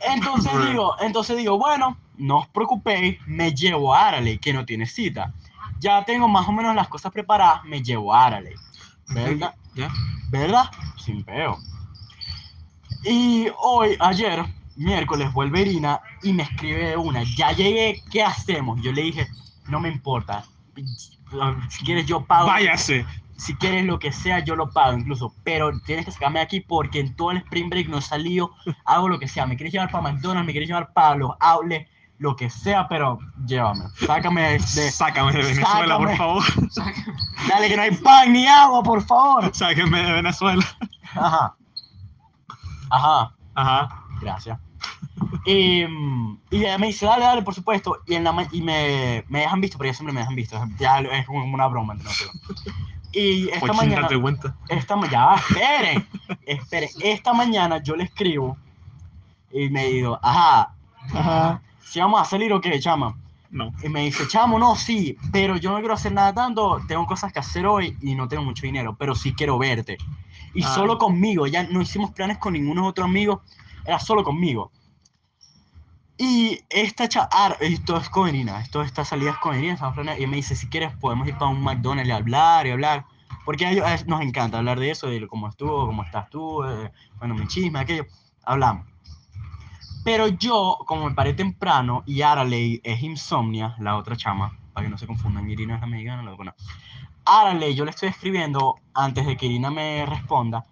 [0.00, 4.86] Entonces digo, entonces digo, bueno, no os preocupéis, me llevo a Araley, que no tiene
[4.86, 5.32] cita.
[5.78, 8.54] Ya tengo más o menos las cosas preparadas, me llevo a Araley.
[9.08, 9.54] ¿Verdad?
[9.74, 9.90] ¿Ya?
[10.30, 10.64] ¿Verdad?
[10.96, 11.58] Sin peo.
[13.04, 14.44] Y hoy, ayer,
[14.76, 18.80] miércoles, vuelve Irina y me escribe una, ya llegué, ¿qué hacemos?
[18.80, 19.26] Yo le dije,
[19.68, 20.44] no me importa.
[21.68, 22.46] Si quieres yo pago.
[22.46, 23.06] Váyase.
[23.36, 25.34] Si quieres lo que sea, yo lo pago incluso.
[25.42, 28.52] Pero tienes que sacarme de aquí porque en todo el Spring Break no he salido.
[28.84, 29.46] Hago lo que sea.
[29.46, 33.18] Me quieres llevar para McDonald's, me quieres llevar para los outlets, lo que sea, pero
[33.46, 33.84] llévame.
[34.06, 34.60] Sácame de...
[34.60, 36.16] Sácame de Venezuela, por Sácame.
[36.16, 36.42] favor.
[37.48, 39.50] Dale que no hay pan ni agua, por favor.
[39.52, 40.62] Sáquenme de Venezuela.
[41.16, 41.56] Ajá.
[42.90, 44.04] Ajá, Ajá.
[44.20, 44.58] gracias.
[45.44, 47.98] Y, y ella me dice, dale, dale, por supuesto.
[48.06, 50.58] Y, en la y me, me dejan visto, pero ya siempre me dejan visto.
[50.78, 52.36] Ya es como una broma entre nosotros.
[53.12, 54.56] Y esta Pues mañana, cuenta.
[54.68, 56.08] esta mañana, esperen,
[56.46, 56.88] esperen.
[57.02, 58.56] Esta mañana yo le escribo
[59.52, 60.72] y me digo, ajá,
[61.12, 61.60] Ajá.
[61.84, 63.14] si vamos a salir o qué, chama.
[63.50, 63.70] No.
[63.82, 67.34] Y me dice, chamo, no, sí, pero yo no quiero hacer nada tanto, tengo cosas
[67.34, 69.98] que hacer hoy y no tengo mucho dinero, pero sí quiero verte.
[70.54, 70.68] Y Ah.
[70.74, 73.42] solo conmigo, ya no hicimos planes con ninguno otro amigo,
[73.84, 74.70] era solo conmigo.
[76.24, 79.98] Y esta cha ah, esto es con Irina, esto esta salida es con Irina, estamos
[80.20, 83.06] y me dice, si quieres podemos ir para un McDonald's y hablar y hablar,
[83.44, 86.62] porque a ellos a nos encanta hablar de eso, de cómo estuvo, cómo estás tú,
[86.62, 88.06] eh, bueno, mi chisme, aquello,
[88.44, 88.86] hablamos.
[90.04, 94.90] Pero yo, como me paré temprano y Araley es insomnia, la otra chama, para que
[94.92, 96.54] no se confundan, Irina es la mexicana, la buena.
[97.24, 100.66] Araley, yo le estoy escribiendo antes de que Irina me responda.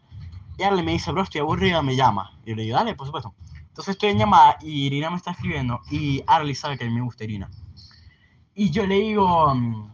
[0.56, 2.38] Y Araley me dice, bro, estoy aburrida, me llama.
[2.46, 3.34] Y yo le digo, dale, por supuesto.
[3.70, 6.92] Entonces estoy en llamada y Irina me está escribiendo y Araley sabe que a mí
[6.92, 7.48] me gusta Irina.
[8.54, 9.92] Y yo le digo, mm,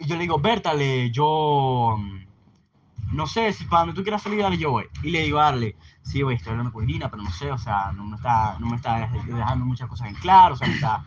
[0.00, 4.40] y yo le digo, Bertale, yo mm, no sé, si para donde tú quieras salir,
[4.40, 4.86] dale, yo voy.
[5.02, 7.58] Y le digo a Arley, sí, güey, estoy hablando con Irina, pero no sé, o
[7.58, 10.74] sea, no me está, no me está dejando muchas cosas en claro, o sea, me
[10.74, 11.04] está,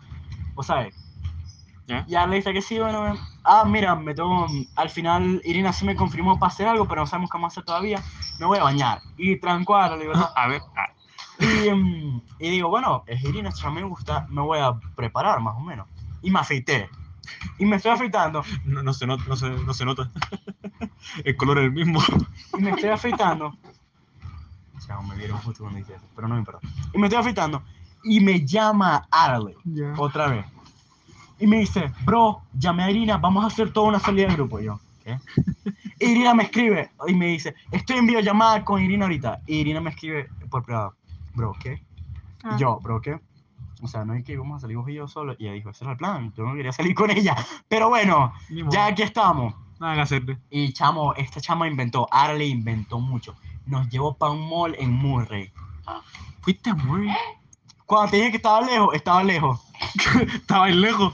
[0.56, 0.95] o sabes.
[1.88, 2.06] ¿Ya?
[2.08, 5.86] Y Arley dice que sí, bueno, eh, ah, mira, me tengo, al final Irina sí
[5.86, 8.02] me confirmó para hacer algo, pero no sabemos cómo hacer todavía,
[8.39, 9.02] me voy a bañar.
[9.17, 10.32] Y tranco a ¿verdad?
[10.36, 10.62] A ver.
[10.78, 10.93] ah,
[11.39, 15.62] Y, mm, y digo, bueno, es Irina, me gusta, me voy a preparar más o
[15.62, 15.88] menos.
[16.21, 16.89] Y me afeité.
[17.58, 18.43] Y me estoy afeitando.
[18.65, 20.10] No, no se nota, no se, no se nota.
[21.23, 22.02] El color es el mismo.
[22.58, 23.56] y me estoy afeitando.
[24.78, 26.65] O sea, me vieron justo cuando dije eso, pero no me importa.
[26.93, 27.62] Y me estoy afeitando.
[28.04, 29.54] Y me llama Arley
[29.97, 30.45] otra vez.
[31.38, 34.60] Y me dice, bro, llamé a Irina, vamos a hacer toda una salida de grupo.
[34.60, 35.19] Y yo, ¿qué?
[35.99, 39.41] Irina me escribe y me dice, estoy en videollamada con Irina ahorita.
[39.45, 40.95] Y Irina me escribe por privado,
[41.34, 41.84] bro, ¿qué?
[42.44, 42.56] Ah.
[42.56, 43.20] Y yo, bro, ¿qué?
[43.82, 45.36] O sea, no es que íbamos a salir vos y yo solo.
[45.38, 47.36] Y ella dijo, ese era el plan, yo no quería salir con ella.
[47.68, 48.34] Pero bueno,
[48.70, 49.54] ya aquí estamos.
[49.80, 50.38] Nada que hacerle.
[50.50, 53.36] Y chamo, esta chama inventó, Arley inventó mucho.
[53.65, 55.52] Nos llevó para un mall en Murray.
[56.42, 57.10] Fuiste muy.
[57.86, 59.60] Cuando te dije que estaba lejos, estaba lejos.
[60.34, 61.13] Estaba ahí lejos.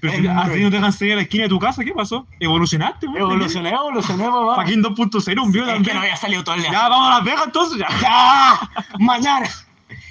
[0.00, 1.92] Pero si a ti no te dejan seguir a la esquina de tu casa, ¿qué
[1.92, 2.26] pasó?
[2.38, 3.20] ¿Evolucionaste, güey?
[3.22, 4.62] Evolucioné, evolucioné, papá.
[4.62, 5.96] Fucking 2.0, un video Es que también.
[5.96, 6.72] no había salido todo el día.
[6.72, 7.88] Ya, vamos a Las Vegas entonces, ya.
[8.00, 8.84] ¡Ya!
[8.98, 9.48] ¡Mañana!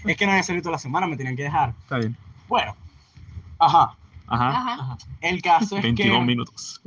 [0.06, 1.74] Es que no había salido toda la semana, me tenían que dejar.
[1.84, 2.16] Está bien.
[2.48, 2.76] Bueno.
[3.58, 3.92] Ajá.
[4.28, 4.50] Ajá.
[4.50, 4.98] Ajá.
[5.22, 6.82] El caso es 22 que minutos.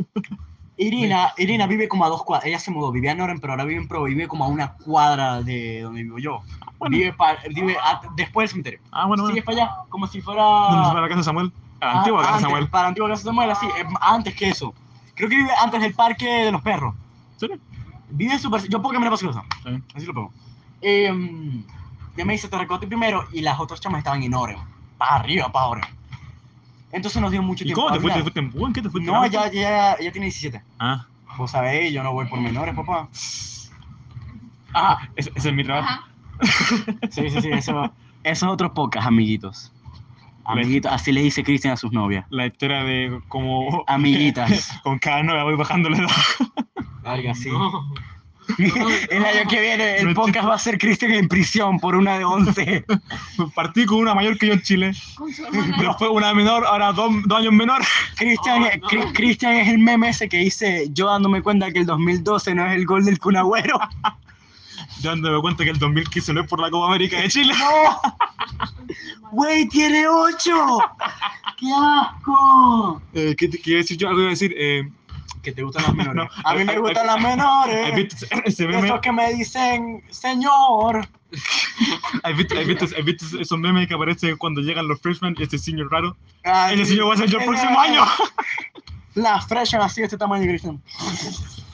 [0.77, 2.47] Irina, Irina vive como a dos cuadras.
[2.47, 4.05] Ella se mudó, vivía en Oren, pero ahora vive en Pro.
[4.05, 6.41] Vive como a una cuadra de donde vivo yo.
[6.79, 6.97] bueno.
[6.97, 8.81] Vive, pa- vive a- después del cementerio.
[8.91, 9.61] Ah, bueno, Sigue bueno.
[9.61, 10.43] para allá, como si fuera...
[10.43, 11.53] ¿Dónde se va la casa de Samuel?
[11.83, 12.69] A la Ah, antigua casa antes, Samuel.
[12.69, 14.73] Para antigua casa Samuel, así, eh, antes que eso.
[15.15, 16.95] Creo que vive antes del parque de los perros.
[17.39, 17.49] ¿Sí?
[18.11, 18.69] Vive súper...
[18.69, 19.43] Yo puedo que me la paso cosa.
[19.59, 19.85] Está bien.
[19.95, 20.33] Así lo pongo.
[20.81, 21.13] Eh,
[22.17, 24.65] ya me dice, te recoté primero y las otras chamas estaban en Oreo.
[24.99, 25.85] Para arriba, para Oreo.
[26.93, 27.83] Entonces nos dio mucho ¿Y tiempo.
[27.83, 28.19] cómo te fuiste?
[28.19, 28.67] ¿Te fuiste en búho?
[28.67, 29.11] ¿En qué te fuiste?
[29.11, 30.63] No, ¿En ya, ya, ya tiene 17.
[30.79, 31.07] Ah,
[31.39, 33.09] Vos sabéis, yo no voy por menores, papá.
[34.75, 35.89] Ajá, ese, ese es mi trabajo.
[35.89, 36.09] Ajá.
[37.11, 37.85] sí, sí, sí, eso,
[38.23, 39.73] eso es otro podcast, amiguitos.
[40.45, 42.25] Amiguitos, así le dice Cristian a sus novias.
[42.31, 43.85] La historia de cómo.
[43.87, 44.71] Amiguitas.
[44.83, 46.11] Con cada novia voy bajando la edad.
[47.05, 47.49] Algo así.
[47.51, 47.93] No.
[48.59, 52.19] El año que viene el No podcast va a ser Cristian en prisión por una
[52.19, 52.85] de 11.
[53.55, 54.93] Partí con una mayor que yo en Chile.
[55.79, 57.83] Después una menor, ahora dos, dos años menor.
[58.17, 58.89] Cristian Oh, no.
[58.89, 62.67] Cri- Cristian es el meme ese que dice yo dándome cuenta que el 2012 no
[62.67, 63.79] es el gol del Kun Agüero.
[63.79, 64.32] Yo
[65.03, 67.55] dándome cuenta que el 2015 no es por la Copa América de Chile.
[67.59, 68.01] ¡No!
[69.33, 70.79] ¡Güey, tiene 8!
[71.59, 73.03] ¡Qué asco!
[73.15, 74.09] Eh, ¿Qué te quiero decir yo?
[74.09, 74.55] Algo iba a decir.
[74.57, 74.91] Eh,
[75.43, 76.31] Que te gustan las menores.
[76.45, 76.49] No.
[76.49, 77.95] A mí me gustan las ¿Has menores.
[77.97, 78.87] visto ese- ese meme?
[78.89, 81.09] Esos que me dicen, señor.
[82.23, 85.59] ¿Has visto, has visto- has visto esos memes que aparecen cuando llegan los freshmen este
[85.59, 86.17] señor raro?
[86.45, 88.05] Ay, Ese señor va a ser yo el eh, próximo año.
[89.15, 90.83] Las freshen así de este tamaño, Cristian.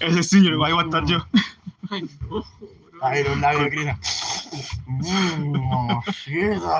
[0.00, 1.24] Ese señor, ahí voy a estar yo.
[1.90, 2.44] Ay, no.
[3.02, 3.98] Ay, los labios de Cristian.
[4.86, 6.00] Mmm,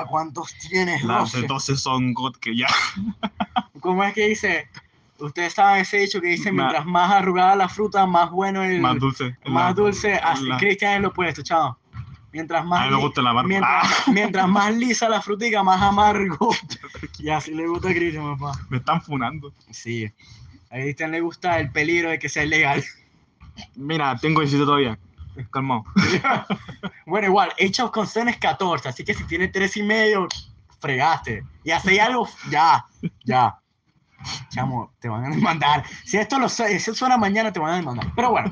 [0.09, 1.03] ¿cuántos tienes?
[1.03, 1.47] Las de 12.
[1.73, 2.67] 12 son God que ya.
[3.79, 4.67] ¿Cómo es que dice?
[5.19, 8.79] Ustedes saben ese dicho que dice, mientras más arrugada la fruta, más bueno el...
[8.79, 9.35] Más dulce.
[9.45, 10.13] más La- dulce.
[10.15, 11.77] Así, la- Cristian es lo opuesto, chao.
[12.31, 13.47] Mientras A más, mí me li- gusta la barba.
[13.47, 16.55] mientras, Ah, mientras más lisa la frutica, más amargo.
[17.19, 18.57] y así le gusta a Cristian, papá.
[18.69, 19.51] me están funando.
[19.71, 20.09] Sí.
[20.71, 22.83] A Cristian le gusta el peligro de que sea ilegal.
[23.75, 24.97] Mira, tengo 17 todavía.
[25.47, 25.83] Calmado.
[27.05, 30.27] bueno, igual, hechos con cenes 14, así que si tiene tres y medio,
[30.79, 31.43] fregaste.
[31.63, 32.85] Y hacéis algo, ya,
[33.23, 33.59] ya.
[34.49, 35.83] Chamo, te van a demandar.
[36.03, 38.11] Si esto lo si suena mañana, te van a demandar.
[38.15, 38.51] Pero bueno,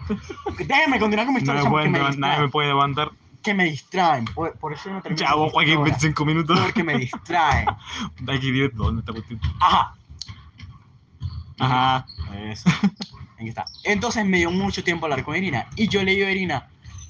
[0.57, 1.55] déjenme continuar con mi No historia.
[1.55, 3.11] me chamo, pueden que me nadie me puede demandar.
[3.43, 4.25] que me distraen.
[4.25, 5.25] Por, por eso no termino.
[5.27, 6.59] Mi Joaquín, historia, 25 minutos.
[6.59, 7.67] Porque me distraen.
[8.25, 9.41] Que ir dónde está cuestión.
[9.59, 9.93] Ajá.
[11.59, 12.05] Ajá.
[12.45, 12.69] Eso.
[13.39, 13.65] Ahí está.
[13.83, 15.67] Entonces me dio mucho tiempo hablar con Irina.
[15.75, 16.67] Y yo le digo a Irina,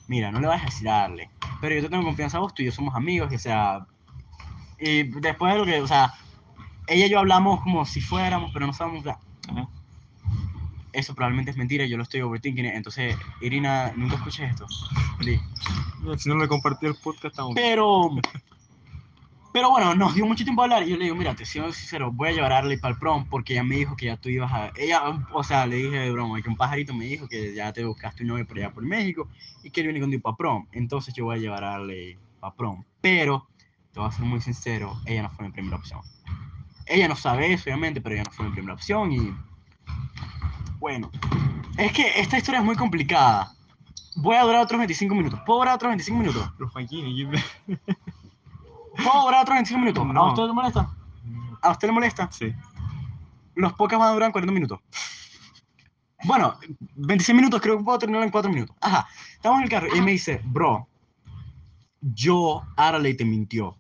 [0.07, 1.29] mira, no le vayas a decir a darle.
[1.61, 3.85] Pero yo te tengo confianza a vos, tú y yo somos amigos, o sea...
[4.79, 6.13] Y después de lo que, o sea,
[6.87, 9.05] ella y yo hablamos como si fuéramos, pero no sabemos...
[9.05, 9.67] o Ajá.
[10.93, 12.65] eso probablemente es mentira, yo lo estoy overthinking.
[12.65, 14.67] Entonces, Irina, nunca escuches esto.
[15.17, 15.41] Please.
[16.17, 17.55] Si no le compartí el podcast, bien.
[17.55, 18.11] Pero,
[19.53, 21.71] pero bueno, nos dio mucho tiempo a hablar y yo le digo, mira, te soy
[21.73, 24.17] sincero, voy a llevar a Arley para el prom porque ella me dijo que ya
[24.17, 24.71] tú ibas a...
[24.75, 27.83] Ella, o sea, le dije de broma que un pajarito me dijo que ya te
[27.83, 29.27] buscaste un novio por allá por México
[29.63, 30.67] y que él viene contigo para prom.
[30.71, 32.83] Entonces yo voy a llevar a Arley para prom.
[33.01, 33.47] Pero,
[33.93, 36.01] te voy a ser muy sincero, ella no fue mi primera opción.
[36.85, 39.33] Ella no sabe eso, obviamente, pero ella no fue mi primera opción y...
[40.79, 41.09] Bueno,
[41.77, 43.53] es que esta historia es muy complicada.
[44.15, 45.39] Voy a durar otros 25 minutos.
[45.45, 46.51] ¿Puedo durar otros 25 minutos?
[46.57, 47.43] Pero Joaquín, ¿y qué-
[49.03, 50.03] ¿Puedo durar otros 25 minutos?
[50.03, 50.27] ¿A No.
[50.29, 50.89] usted le molesta?
[51.61, 52.29] ¿A usted le molesta?
[52.31, 52.53] Sí.
[53.55, 54.79] Los podcasts van a durar 40 minutos.
[56.23, 56.55] Bueno,
[56.95, 58.75] 26 minutos, creo que puedo terminar en 4 minutos.
[58.81, 60.87] Ajá, estamos en el carro y me dice, bro,
[62.01, 63.77] yo, Arley te mintió.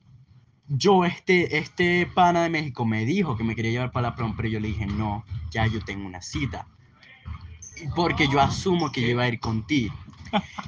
[0.67, 4.35] Yo, este, este pana de México me dijo que me quería llevar para la prom,
[4.35, 6.67] pero yo le dije, no, ya yo tengo una cita.
[7.95, 9.93] Porque yo asumo que yo iba a ir contigo.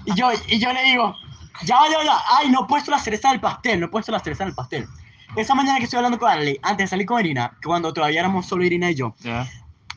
[0.06, 1.16] Y yo, y yo le digo,
[1.64, 4.20] ya, ya, ya, ay, no he puesto la cereza del pastel, no he puesto la
[4.20, 4.88] cereza del pastel.
[5.36, 8.46] Esa mañana que estoy hablando con Arley, antes de salir con Irina, cuando todavía éramos
[8.48, 9.48] solo Irina y yo, Ya.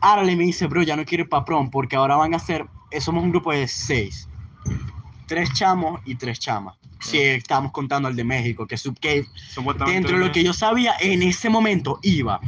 [0.00, 2.66] Arley me dice, bro, ya no quiero ir para prom porque ahora van a ser,
[2.90, 4.28] eh, somos un grupo de seis.
[5.26, 6.74] Tres chamos y tres chamas.
[7.00, 9.94] Si estamos contando al de México, que, sub, que Supuestamente.
[10.00, 12.40] dentro de lo que yo sabía, en ese momento iba.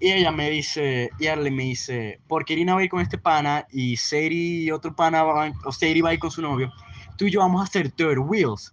[0.00, 3.18] Y ella me dice, y Arley me dice, porque Irina va a ir con este
[3.18, 6.72] pana y Sadie y otro pana, van, o Sadie va a ir con su novio,
[7.20, 8.72] tú y yo vamos a hacer third wheels.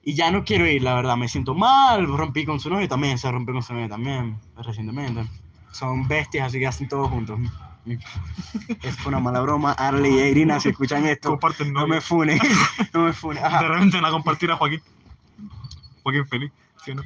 [0.00, 3.18] Y ya no quiero ir, la verdad, me siento mal, rompí con su novio también,
[3.18, 5.26] se rompió con su novio también, recientemente.
[5.72, 7.40] Son bestias, así que hacen todo juntos.
[8.80, 12.38] Es una mala broma, Arley e Irina, si escuchan esto, Comparten no me funen,
[12.92, 13.44] no me funen.
[13.44, 13.60] Ajá.
[13.62, 14.80] De repente van a compartir a Joaquín.
[16.04, 16.52] Joaquín feliz.
[16.84, 17.02] ¿Sí o no?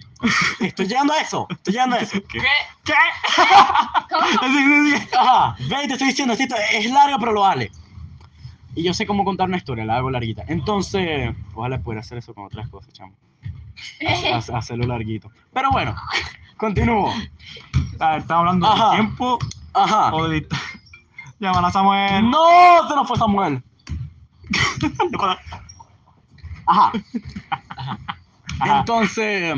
[0.60, 2.20] Estoy llegando a eso, estoy llegando a eso.
[2.28, 2.40] ¿Qué?
[2.84, 2.92] ¿Qué?
[4.10, 4.22] ¿Cómo?
[4.42, 5.08] Así, así.
[5.16, 7.72] Ajá, ve, te estoy diciendo, esto es larga, pero lo vale.
[8.76, 10.44] Y yo sé cómo contar una historia, la hago larguita.
[10.46, 13.14] Entonces, ojalá pudiera hacer eso con otras cosas, chamo.
[14.00, 15.30] Hac- Hacerlo larguito.
[15.52, 15.96] Pero bueno,
[16.56, 17.12] continúo.
[17.98, 18.90] Ah, Estamos hablando Ajá.
[18.90, 19.38] de tiempo
[19.72, 20.14] Ajá.
[20.14, 20.46] o de
[21.40, 22.30] Llámala Samuel.
[22.30, 23.62] No, se nos fue Samuel.
[26.66, 26.92] Ajá.
[28.60, 28.78] Ajá.
[28.80, 29.54] Entonces.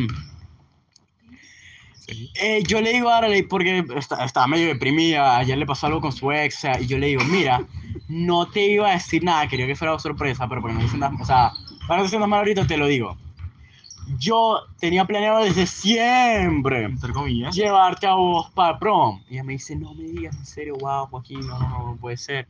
[2.34, 3.84] Eh, yo le digo a Arley, porque
[4.20, 7.08] estaba medio deprimida, ayer le pasó algo con su ex, o sea, y yo le
[7.08, 7.60] digo, mira,
[8.08, 10.88] no te iba a decir nada, quería que fuera sorpresa, pero para que no te
[10.88, 11.52] sientas, o sea,
[11.86, 13.16] para no te sientas mal ahorita, te lo digo.
[14.18, 17.54] Yo tenía planeado desde siempre Entre comillas.
[17.54, 19.20] llevarte a vos para prom.
[19.28, 22.16] Y ella me dice, no me digas en serio, wow, Joaquín, no, no, no puede
[22.16, 22.48] ser.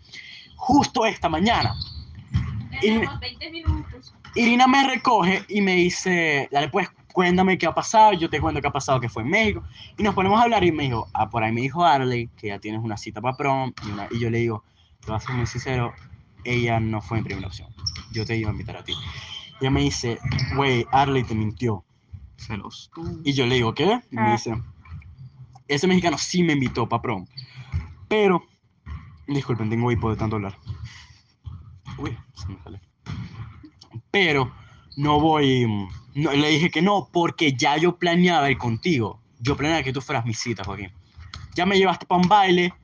[0.54, 1.74] Justo esta mañana,
[2.80, 4.14] Tenemos 20 minutos.
[4.36, 8.60] Irina me recoge y me dice, dale pues, cuéntame qué ha pasado, yo te cuento
[8.60, 9.64] qué ha pasado, que fue en México.
[9.96, 12.46] Y nos ponemos a hablar y me dijo, ah, por ahí me dijo Arley que
[12.46, 13.72] ya tienes una cita para prom.
[13.84, 14.62] Y, una- y yo le digo,
[15.00, 15.92] te voy a ser muy sincero,
[16.44, 17.74] ella no fue mi primera opción.
[18.12, 18.92] Yo te iba a invitar a ti.
[18.92, 20.20] Y ella me dice,
[20.54, 21.84] güey, Arley te mintió.
[22.36, 22.88] Celos.
[23.24, 24.00] Y yo le digo, ¿qué?
[24.12, 24.32] Y me Ah.
[24.32, 24.54] dice,
[25.66, 27.26] ese mexicano sí me invitó para prom.
[28.06, 28.44] Pero,
[29.26, 30.56] disculpen, tengo hipo de tanto hablar.
[31.98, 32.80] Uy, se me sale.
[34.12, 34.52] Pero,
[34.96, 35.66] no voy,
[36.22, 39.20] no, le dije que no, porque ya yo planeaba ir contigo.
[39.40, 40.90] Yo planeaba que tú fueras mi cita, Joaquín.
[41.54, 42.74] Ya me llevaste para un baile,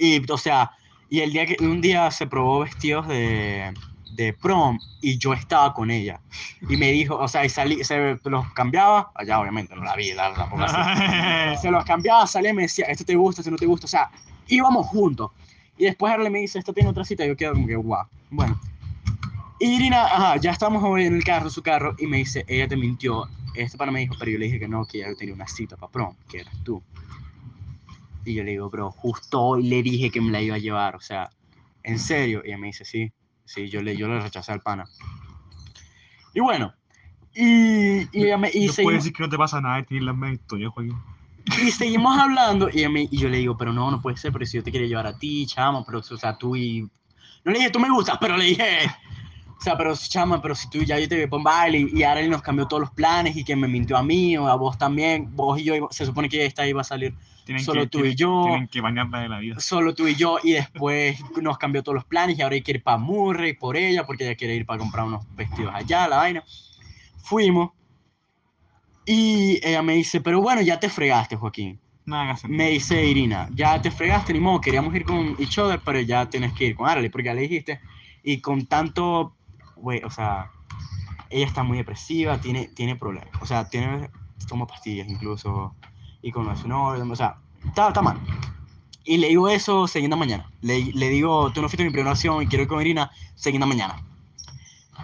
[0.00, 0.70] y, o sea,
[1.08, 3.76] y el día que un día se probó vestidos de,
[4.10, 6.20] de prom y yo estaba con ella.
[6.68, 10.12] Y me dijo, o sea, y salí, se los cambiaba, allá obviamente, no la vi,
[10.12, 11.60] la- así.
[11.62, 13.88] Se los cambiaba, salía y me decía, esto te gusta, esto no te gusta, o
[13.88, 14.10] sea,
[14.48, 15.30] íbamos juntos.
[15.78, 18.06] Y después Arle me dice, esto tiene otra cita, y yo quedo como que, guau.
[18.30, 18.58] Bueno.
[19.58, 22.76] Irina, ajá, ya estamos hoy en el carro, su carro, y me dice, ella te
[22.76, 23.26] mintió.
[23.54, 25.76] Este pana me dijo, pero yo le dije que no, que ya tenía una cita
[25.76, 26.82] para prom, que eras tú.
[28.24, 30.94] Y yo le digo, bro, justo hoy le dije que me la iba a llevar,
[30.96, 31.30] o sea,
[31.84, 32.42] en serio.
[32.44, 33.10] Y ella me dice, sí,
[33.46, 34.84] sí, yo le, yo le rechacé al pana.
[36.34, 36.74] Y bueno,
[37.34, 39.84] y, y ella me y no seguimos- puedes decir que no te pasa nada de
[39.84, 40.96] ti la historia, Joaquín.
[41.62, 44.44] y seguimos hablando y, me- y yo le digo, pero no, no puede ser, pero
[44.44, 46.82] si yo te quería llevar a ti, chamo, pero o sea, tú y...
[47.44, 48.80] No le dije, tú me gustas, pero le dije,
[49.58, 52.02] O sea, pero chama, pero si tú ya yo te vi un baile y, y
[52.02, 54.76] Arely nos cambió todos los planes y que me mintió a mí o a vos
[54.78, 57.14] también, vos y yo, se supone que esta iba a salir
[57.44, 58.42] Tienen solo que, tú y tienen- yo.
[58.44, 59.58] Tienen que bañarla de la vida.
[59.58, 62.72] solo tú y yo y después nos cambió todos los planes y ahora hay que
[62.72, 66.18] ir para Murray por ella porque ella quiere ir para comprar unos vestidos allá, la
[66.18, 66.44] vaina.
[67.22, 67.70] Fuimos
[69.04, 71.78] y ella me dice, pero bueno, ya te fregaste, Joaquín.
[72.04, 72.36] Nada.
[72.48, 76.28] Me dice Irina, ya te fregaste, ni modo, queríamos ir con each other, pero ya
[76.28, 77.80] tienes que ir con Arely porque ya le dijiste.
[78.22, 79.35] Y con tanto,
[79.76, 80.50] güey, o sea,
[81.30, 83.30] ella está muy depresiva, tiene, tiene problemas.
[83.40, 84.10] O sea, tiene,
[84.48, 85.74] toma pastillas incluso,
[86.22, 88.18] y con su novio, o sea, está, está mal.
[89.04, 90.50] Y le digo eso siguiente mañana.
[90.62, 93.66] Le, le digo, tú no fuiste mi primera opción y quiero ir con Irina siguiente
[93.66, 94.02] mañana.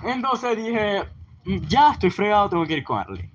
[0.03, 1.05] Entonces dije,
[1.45, 3.31] "Mm, ya estoy fregado, tengo que ir con Arely.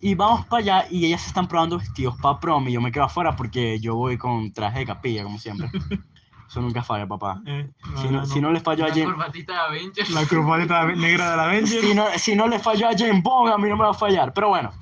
[0.00, 2.92] Y vamos para allá y ellas se están probando vestidos para prom y yo me
[2.92, 5.68] quedo afuera porque yo voy con traje de capilla, como siempre.
[6.48, 7.42] Eso nunca falla, papá.
[7.46, 10.10] Eh, Si no, si no le falló a La James, corbatita de Avengers.
[10.10, 11.80] La corbatita negra de la Avenger.
[11.84, 13.94] si no, si no le falló a James Bond, a mí no me va a
[13.94, 14.32] fallar.
[14.32, 14.72] Pero bueno.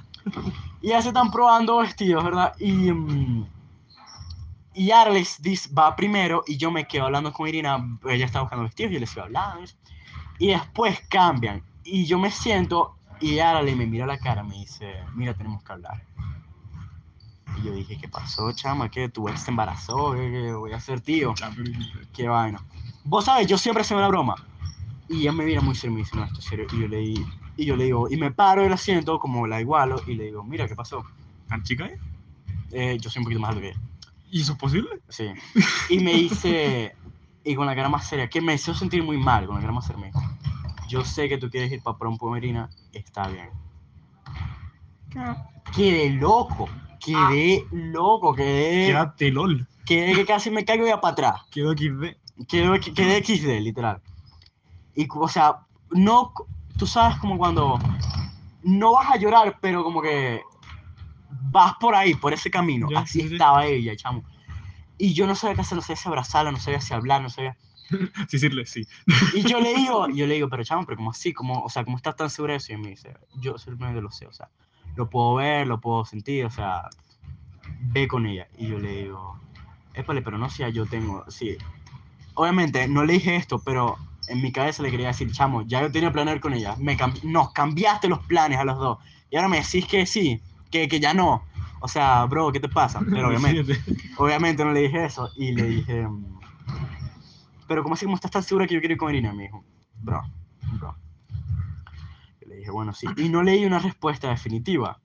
[0.80, 2.54] Y ya se están probando vestidos, ¿verdad?
[2.60, 3.46] Y, mm,
[4.74, 7.84] y Arles dice, va primero y yo me quedo hablando con Irina.
[8.08, 9.64] Ella está buscando vestidos y yo le estoy hablando.
[10.38, 11.62] y después cambian.
[11.82, 15.34] Y yo me siento y Arles me mira a la cara y me dice, mira,
[15.34, 16.02] tenemos que hablar.
[17.56, 18.90] Y yo dije, ¿qué pasó, chama?
[18.90, 19.08] ¿Qué?
[19.08, 20.12] ¿Tu ex te embarazó?
[20.12, 21.34] ¿Qué, qué voy a hacer, tío?
[22.12, 22.60] Qué vaina.
[23.04, 24.34] Vos sabes, yo siempre hacía una broma.
[25.08, 26.66] Y ella me mira muy serio y me dice, no, esto es serio.
[26.72, 30.02] Y yo le, y yo le digo, y me paro del asiento, como la igualo,
[30.06, 31.04] y le digo, mira, ¿qué pasó?
[31.48, 32.00] ¿Tan chica es?
[32.72, 33.80] Eh, yo soy un poquito más alto que ella.
[34.30, 34.90] ¿Y eso es posible?
[35.08, 35.28] Sí.
[35.88, 36.94] Y me dice,
[37.44, 39.72] y con la cara más seria, que me hizo sentir muy mal, con la cara
[39.72, 40.20] más seria, me dijo,
[40.88, 43.50] yo sé que tú quieres ir para prom Pomerina, está bien.
[45.74, 49.66] Quedé loco, quedé loco, quedé, Quédate LOL.
[49.84, 51.42] quedé que casi me caigo ya para atrás.
[51.50, 52.16] Quedó XD.
[52.48, 54.00] Quedé, quedé XD, literal.
[54.94, 55.56] Y, o sea,
[55.90, 56.32] no,
[56.76, 57.78] tú sabes como cuando
[58.62, 60.40] no vas a llorar, pero como que
[61.50, 62.88] vas por ahí, por ese camino.
[62.90, 63.34] Ya, Así sí, sí.
[63.34, 64.22] estaba ella, chamo.
[64.98, 67.30] Y yo no sabía qué hacer, no sabía si abrazarla, no sabía si hablar, no
[67.30, 67.56] sabía.
[67.88, 67.98] Sí,
[68.32, 68.84] decirle sí.
[69.32, 71.84] Y yo le digo, yo le digo, pero chamo, pero como así, como, o sea,
[71.84, 72.72] ¿cómo estás tan segura de eso?
[72.72, 74.48] Y me dice, yo simplemente lo sé, o sea,
[74.96, 76.88] lo puedo ver, lo puedo sentir, o sea,
[77.92, 78.48] ve con ella.
[78.56, 79.38] Y yo le digo,
[79.94, 81.56] épale, pero no sea yo tengo, sí.
[82.34, 83.96] Obviamente, no le dije esto, pero
[84.28, 87.22] en mi cabeza le quería decir, chamo, ya yo tenía planear con ella, me cambi-
[87.22, 88.98] nos cambiaste los planes a los dos.
[89.30, 91.44] Y ahora me decís que sí, que, que ya no.
[91.80, 93.00] O sea, bro, ¿qué te pasa?
[93.10, 93.78] Pero obviamente,
[94.16, 95.30] obviamente no le dije eso.
[95.36, 96.06] Y le dije,
[97.68, 99.32] pero ¿cómo así como estás tan segura que yo quiero ir con Irina?
[99.32, 99.64] Me dijo,
[100.02, 100.22] bro,
[100.78, 100.94] bro.
[102.46, 103.06] Le dije, bueno, sí.
[103.16, 104.98] Y no leí una respuesta definitiva.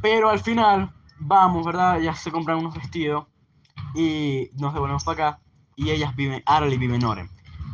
[0.00, 2.00] Pero al final, vamos, ¿verdad?
[2.00, 3.26] Ya se compran unos vestidos
[3.94, 5.40] y nos devolvemos para acá.
[5.76, 7.30] Y ellas viven, Arely vive en Oren.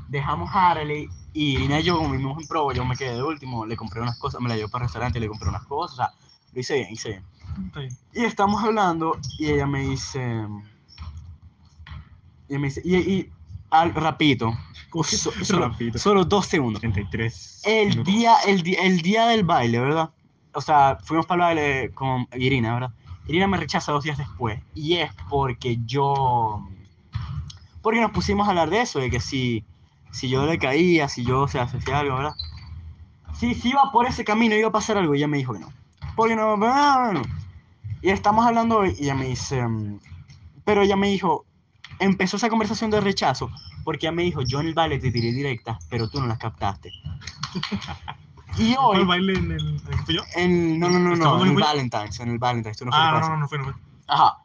[0.08, 3.22] Dejamos a Arely y Irina y yo, como vivimos en Provo, yo me quedé de
[3.22, 5.64] último, le compré unas cosas, me la llevo para el restaurante y le compré unas
[5.64, 5.92] cosas.
[5.92, 6.10] O sea,
[6.52, 7.24] lo hice bien, hice bien.
[7.74, 7.98] Bien.
[8.12, 10.46] Y estamos hablando y ella me dice.
[12.48, 12.82] Y me dice.
[12.84, 13.32] Y, y
[13.70, 14.52] al, rapidito.
[15.02, 16.80] So- solo, solo dos segundos.
[16.80, 17.62] 33.
[17.64, 20.10] El día, el, el día del baile, ¿verdad?
[20.52, 22.90] O sea, fuimos para el baile con Irina, ¿verdad?
[23.26, 24.60] Irina me rechaza dos días después.
[24.74, 26.66] Y es porque yo.
[27.82, 29.64] Porque nos pusimos a hablar de eso, de que si,
[30.10, 32.34] si yo le caía, si yo o si hacía algo, ¿verdad?
[33.38, 35.14] Si, si iba por ese camino, iba a pasar algo.
[35.14, 35.72] Y ella me dijo que no.
[36.16, 37.22] Porque no, no, no.
[38.00, 39.66] Y estamos hablando hoy y ella me dice.
[39.66, 39.98] mm,
[40.64, 41.44] Pero ella me dijo.
[42.00, 43.50] Empezó esa conversación de rechazo
[43.84, 46.38] porque ella me dijo: Yo en el baile te tiré directas, pero tú no las
[46.38, 46.92] captaste.
[48.56, 49.04] Y ¿Fue el hoy.
[49.04, 50.22] baile en el, en el que fui yo?
[50.36, 51.62] En, no, no, no, ¿Estaba no, en el?
[51.62, 53.74] Valentine's, en el Valentine's, tú no Ah, no, no, no fue, no fue.
[54.06, 54.36] Ajá.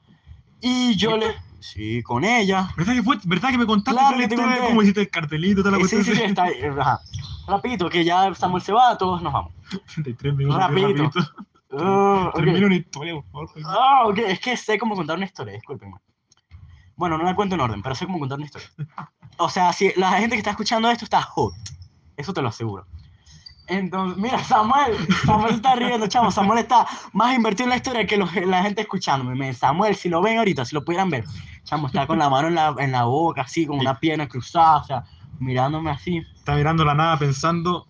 [0.61, 1.35] Y yo le...
[1.59, 2.69] Sí, con ella.
[2.75, 4.59] ¿Verdad que, fue, ¿verdad que me contaste Claro te conté.
[4.61, 7.01] cómo hiciste el cartelito, toda la Sí, sí, sí, está ahí, eh, Ajá.
[7.47, 9.53] Rapidito, que ya Samuel se va, todos nos vamos.
[9.93, 10.59] 33 minutos.
[10.59, 11.03] Rapidito.
[11.03, 12.29] rapidito.
[12.29, 12.35] Ok.
[12.35, 13.63] Termina una historia, por favor.
[13.67, 15.97] Ah, ok, es que sé cómo contar una historia, discúlpenme.
[16.95, 18.69] Bueno, no la cuento en orden, pero sé cómo contar una historia.
[19.39, 21.53] O sea, si la gente que está escuchando esto está hot,
[22.17, 22.85] eso te lo aseguro.
[23.67, 28.05] Entonces, mira, Samuel, Samuel se está riendo, chamo, Samuel está más invertido en la historia
[28.07, 29.53] que los- la gente escuchándome.
[29.53, 31.23] Samuel, si lo ven ahorita, si lo pudieran ver,
[31.65, 34.77] chamo, está con la mano en la, en la boca, así, con una pierna cruzada,
[34.77, 35.03] o sea,
[35.39, 36.23] mirándome así.
[36.35, 37.87] Está mirando la nada pensando,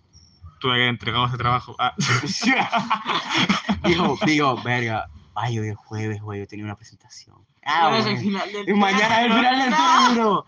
[0.60, 1.74] tuve que entregado ese trabajo.
[1.78, 1.94] Ah,
[3.84, 7.36] Dijo, digo, verga, ay, hoy es jueves, güey, yo tenía una presentación.
[7.64, 8.28] Ah, Ahora es el bueno.
[8.28, 9.70] final del Y mañana es el final del
[10.22, 10.44] No.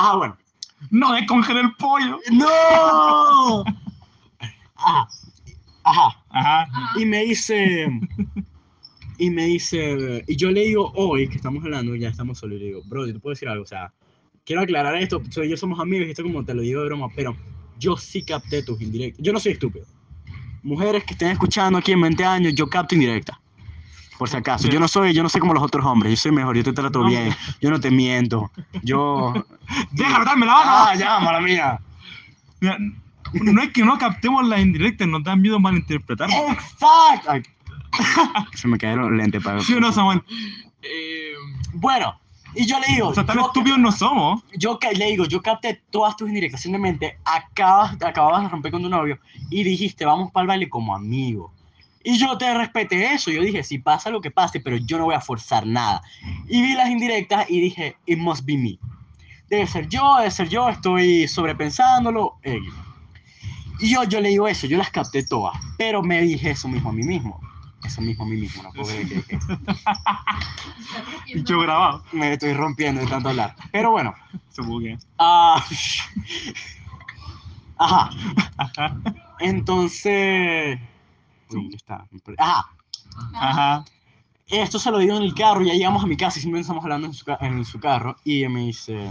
[0.00, 0.38] Ah, bueno.
[0.90, 2.20] no descongelé el pollo.
[2.30, 3.64] ¡No!
[4.76, 5.08] Ajá.
[5.84, 6.24] Ajá.
[6.30, 6.68] Ajá.
[6.96, 7.88] Y me dice.
[9.18, 10.22] Y me dice.
[10.28, 13.06] Y yo le digo hoy que estamos hablando, ya estamos solos, y le digo, bro,
[13.06, 13.92] yo te puedo decir algo, o sea,
[14.44, 17.08] quiero aclarar esto, soy yo somos amigos y esto como te lo digo de broma,
[17.16, 17.36] pero
[17.80, 19.24] yo sí capté tus indirectas.
[19.24, 19.86] Yo no soy estúpido.
[20.62, 23.40] Mujeres que estén escuchando aquí en 20 años, yo capto indirecta.
[24.18, 26.32] Por si acaso, yo no soy, yo no soy como los otros hombres, yo soy
[26.32, 27.08] mejor, yo te trato No.
[27.08, 28.50] bien, yo no te miento,
[28.82, 29.32] yo...
[29.92, 30.70] ¡Déjame darme la mano!
[30.70, 31.78] Ah, ya, mala mía.
[32.60, 32.76] Mira,
[33.32, 36.36] no es que no captemos las indirectas, nos dan miedo malinterpretarlas.
[36.50, 37.30] Exacto.
[37.30, 37.42] Ay,
[38.54, 39.60] Se me cayeron los lentes para...
[39.60, 40.22] ¿Sí no, Samuel?
[40.82, 41.32] Eh,
[41.74, 42.18] Bueno,
[42.54, 44.42] y yo le digo, O sea, tan yo- estúpidos no somos.
[44.56, 48.88] yo le digo, yo capté todas tus indirectas, simplemente acabas, acababas de romper con tu
[48.88, 49.18] novio
[49.50, 51.52] y dijiste, vamos para el baile como amigo.
[52.10, 55.04] Y yo te respeté eso, yo dije, si pasa lo que pase, pero yo no
[55.04, 56.00] voy a forzar nada.
[56.48, 58.78] Y vi las indirectas y dije, it must be me.
[59.50, 62.36] Debe ser yo, debe ser yo, estoy sobrepensándolo.
[62.44, 62.60] eh.
[63.80, 66.88] Y yo, yo le digo eso, yo las capté todas, pero me dije eso mismo
[66.88, 67.38] a mí mismo.
[67.84, 69.58] Eso mismo a mí mismo, no puedo creer que dije eso.
[71.34, 72.02] Dicho grabado.
[72.12, 73.54] Me estoy rompiendo de tanto hablar.
[73.70, 74.14] Pero bueno,
[74.48, 74.96] Supongo que.
[75.18, 75.62] Ah,
[77.76, 78.10] ajá.
[79.40, 80.80] Entonces.
[81.50, 82.06] Uy, ¿dónde está?
[82.24, 82.36] Perdí.
[83.34, 83.84] Ajá.
[84.46, 86.82] Esto se lo digo en el carro, ya llegamos a mi casa y simplemente estamos
[86.82, 88.16] hablando en su, en su carro.
[88.24, 89.10] Y ella me dice,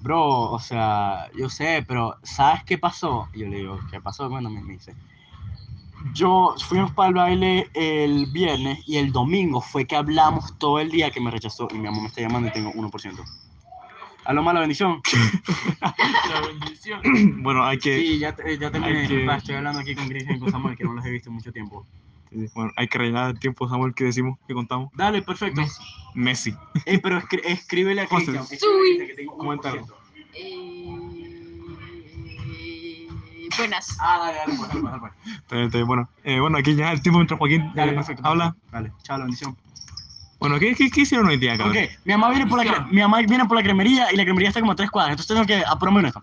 [0.00, 3.28] bro, o sea, yo sé, pero ¿sabes qué pasó?
[3.34, 4.28] Y yo le digo, ¿qué pasó?
[4.28, 4.94] Bueno, me, me dice,
[6.14, 10.90] yo fuimos para el baile el viernes y el domingo fue que hablamos todo el
[10.90, 13.24] día que me rechazó y mi amor me está llamando y tengo 1%.
[14.28, 15.00] Aló, mala bendición.
[15.80, 17.00] la bendición.
[17.42, 17.98] Bueno, hay que.
[17.98, 19.08] Sí, ya, te- ya terminé.
[19.08, 21.36] que- Estoy hablando aquí con Cristian y con Samuel, que no los he visto en
[21.36, 21.86] mucho tiempo.
[22.54, 24.90] Bueno, hay que rellenar el tiempo, Samuel, que decimos, que contamos.
[24.94, 25.62] Dale, perfecto.
[26.12, 26.54] Messi.
[26.84, 28.06] Ey, pero escri- escríbele a.
[28.06, 28.46] Cristian.
[28.46, 28.56] Soy.
[28.58, 29.36] escríbele que tengo 1%.
[29.38, 29.86] Coméntalo.
[30.34, 30.98] Eh,
[33.56, 33.96] buenas.
[33.98, 35.12] Ah, dale, dale, pues, dale, pues, dale, pues.
[35.38, 35.86] Está bien, está bien.
[35.88, 38.26] Bueno, eh, bueno, aquí ya el tiempo mientras Joaquín Dale, eh, perfecto.
[38.26, 38.54] habla.
[38.70, 39.56] Dale, chao, la bendición.
[40.38, 41.76] Bueno, ¿qué, qué, qué hicieron hoy día, cabrón?
[41.76, 44.48] Ok, mi mamá, viene por la, mi mamá viene por la cremería y la cremería
[44.48, 46.22] está como a tres cuadras, entonces tengo que apurarme esto.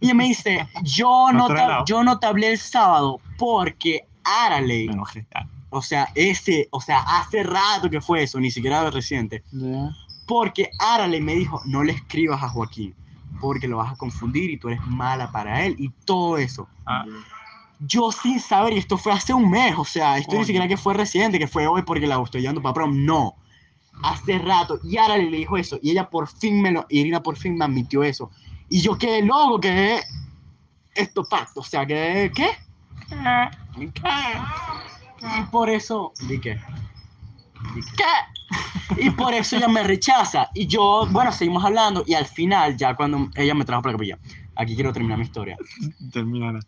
[0.00, 4.86] Y ella me dice, yo no, te, yo no te hablé el sábado porque Araley,
[4.88, 5.26] Me enojé.
[5.34, 5.46] Ah.
[5.70, 9.42] o sea, ese, o sea, hace rato que fue eso, ni siquiera reciente,
[10.26, 12.94] porque Araley me dijo, no le escribas a Joaquín,
[13.40, 16.66] porque lo vas a confundir y tú eres mala para él y todo eso.
[16.86, 17.04] Ah,
[17.80, 20.46] Yo sin saber, y esto fue hace un mes, o sea, esto ni Coño.
[20.46, 23.34] siquiera que fue reciente, que fue hoy porque la estoy llevando para prom, no.
[24.02, 27.36] Hace rato, y ahora le dijo eso, y ella por fin me lo, Irina por
[27.36, 28.30] fin me admitió eso.
[28.68, 30.02] Y yo quedé loco, quedé
[30.94, 32.50] estupefacto, o sea, quedé, ¿qué?
[33.08, 33.90] ¿Qué?
[33.92, 34.02] ¿Qué?
[35.38, 36.54] Y por eso, ¿di qué?
[37.74, 39.02] ¿Di qué?
[39.02, 40.48] Y por eso ella me rechaza.
[40.54, 43.98] Y yo, bueno, seguimos hablando, y al final, ya cuando ella me trajo para la
[43.98, 44.18] capilla,
[44.56, 45.56] aquí quiero terminar mi historia.
[46.12, 46.60] termina.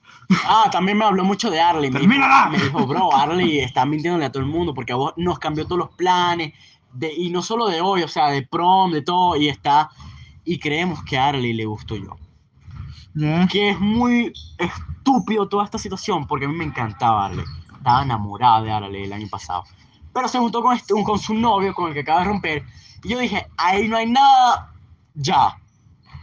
[0.45, 1.91] Ah, también me habló mucho de Arley.
[1.91, 2.49] ¡Termínala!
[2.51, 5.65] me dijo, bro, Arley está mintiéndole a todo el mundo porque a vos nos cambió
[5.65, 6.53] todos los planes.
[6.93, 9.37] De, y no solo de hoy, o sea, de prom, de todo.
[9.37, 9.91] Y está.
[10.45, 12.17] Y creemos que a Arley le gustó yo.
[13.15, 13.47] Ya.
[13.47, 17.45] Que es muy estúpido toda esta situación porque a mí me encantaba Arley.
[17.77, 19.65] Estaba enamorada de Arley el año pasado.
[20.13, 22.65] Pero se juntó con, este, con su novio, con el que acaba de romper.
[23.05, 24.73] Y yo dije, ahí no hay nada.
[25.15, 25.59] Ya.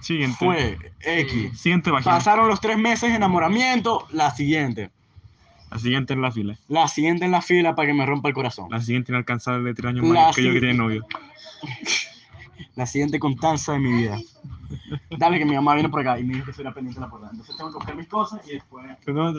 [0.03, 0.37] Siguiente.
[0.37, 1.59] Fue X.
[1.59, 2.15] Siguiente página.
[2.15, 4.05] Pasaron los tres meses de enamoramiento.
[4.11, 4.91] La siguiente.
[5.71, 6.57] La siguiente en la fila.
[6.67, 8.67] La siguiente en la fila para que me rompa el corazón.
[8.69, 11.05] La siguiente inalcanzable de tres años La más que yo que tiene novio.
[12.75, 14.17] La siguiente constanza de mi vida.
[15.17, 17.05] Dale que mi mamá viene por acá y me dijo que soy la pendiente de
[17.05, 17.29] la puerta.
[17.31, 18.85] Entonces tengo que buscar mis cosas y después.
[19.05, 19.33] Bueno,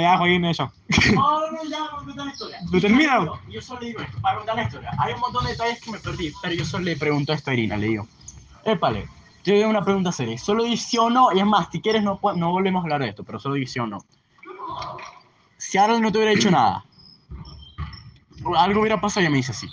[0.00, 0.72] ya, Joaquín, eso.
[1.14, 2.58] No, no, no, ya, no contar la historia.
[2.70, 3.24] Pero termina.
[3.24, 4.90] Yo, yo solo le digo esto, para contar la historia.
[4.98, 7.76] Hay un montón de detalles que me perdí, pero yo solo le pregunto a Irina,
[7.76, 8.08] le digo.
[8.64, 9.06] Épale,
[9.46, 10.36] te doy una pregunta seria.
[10.38, 13.00] Solo di sí o no, y es más, si quieres no, no volvemos a hablar
[13.00, 14.04] de esto, pero solo di sí o no.
[15.56, 16.84] Si Arnold no te hubiera dicho nada,
[18.56, 19.68] algo hubiera pasado, ella me dice sí.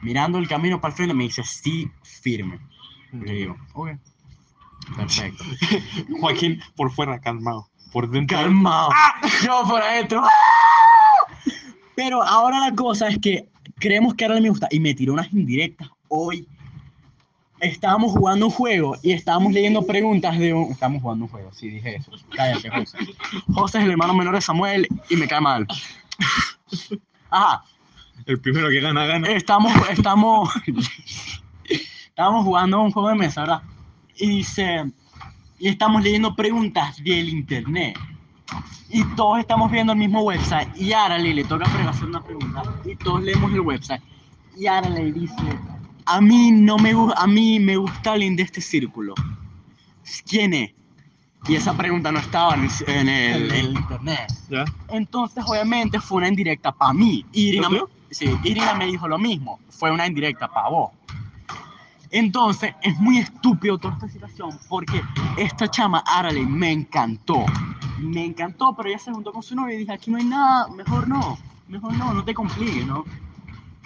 [0.00, 2.60] Mirando el camino para el frente, me dice sí, firme.
[3.12, 3.90] Le digo, ok.
[4.96, 5.44] Perfecto.
[6.20, 7.68] Joaquín por fuera, calmado.
[7.92, 8.38] Por dentro.
[8.38, 8.88] Calmado.
[9.44, 10.22] Yo por adentro.
[11.94, 15.30] Pero ahora la cosa es que creemos que ahora me gusta y me tiró unas
[15.30, 16.48] indirectas hoy.
[17.62, 20.72] Estábamos jugando un juego y estábamos leyendo preguntas de un...
[20.72, 22.10] Estábamos jugando un juego, sí, dije eso.
[22.34, 22.98] Cállate, José.
[23.54, 25.64] José es el hermano menor de Samuel y me cae mal.
[27.30, 27.62] Ajá,
[28.26, 29.28] El primero que gana, gana.
[29.28, 30.50] estamos, estamos,
[32.08, 33.62] estamos jugando un juego de mesa, ¿verdad?
[34.16, 34.90] Y dice,
[35.60, 37.96] y estamos leyendo preguntas del internet.
[38.88, 40.68] Y todos estamos viendo el mismo website.
[40.76, 42.64] Y Arale le toca hacer una pregunta.
[42.84, 44.02] Y todos leemos el website.
[44.58, 45.58] Y Arale dice,
[46.06, 49.14] a mí no me gusta, a mí me gusta alguien de este círculo.
[50.28, 50.72] ¿Quién es?
[51.48, 54.32] Y esa pregunta no estaba en el, en el- en el internet.
[54.48, 54.64] ¿Ya?
[54.88, 57.24] Entonces, obviamente, fue una indirecta para mí.
[57.32, 57.68] Irina,
[58.10, 59.58] sí, Irina me dijo lo mismo.
[59.70, 60.90] Fue una indirecta para vos.
[62.10, 65.02] Entonces, es muy estúpido toda esta situación porque
[65.38, 67.44] esta chama, Arale, me encantó.
[67.98, 70.68] Me encantó, pero ella se juntó con su novio y dije, aquí no hay nada,
[70.68, 71.38] mejor no,
[71.68, 73.04] mejor no, no te compliques, ¿no?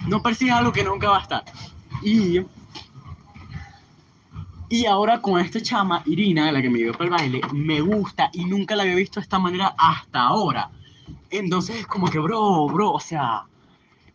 [0.08, 1.44] No persigas algo que nunca va a estar.
[2.02, 2.40] Y,
[4.68, 8.30] y ahora con esta chama, Irina, la que me dio para el baile, me gusta
[8.32, 10.70] y nunca la había visto de esta manera hasta ahora.
[11.30, 13.44] Entonces es como que, bro, bro, o sea,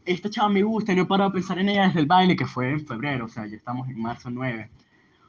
[0.06, 2.36] esta chava me gusta y no he parado de pensar en ella desde el baile
[2.36, 4.70] que fue en febrero, o sea, ya estamos en marzo 9.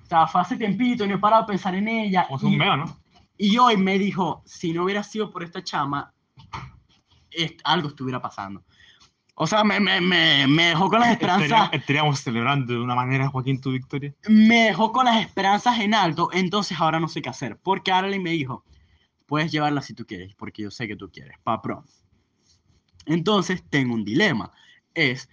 [0.03, 2.27] O sea, fue hace tiempito y no he parado de pensar en ella.
[2.27, 2.99] Como es y, un ¿no?
[3.39, 6.13] y hoy me dijo, si no hubiera sido por esta chama,
[7.31, 8.63] est- algo estuviera pasando.
[9.35, 13.29] O sea, me, me, me, me dejó con las esperanzas, Estaríamos, celebrando de una manera,
[13.29, 14.15] Joaquín, tu victoria.
[14.29, 17.57] me dejó con las esperanzas en alto, entonces ahora no sé qué hacer.
[17.57, 18.65] Porque Arlen me dijo,
[19.27, 21.85] puedes llevarla si tú quieres, porque yo sé que tú quieres, pa' prom.
[23.07, 24.53] Entonces tengo un dilema.
[24.95, 25.29] Es,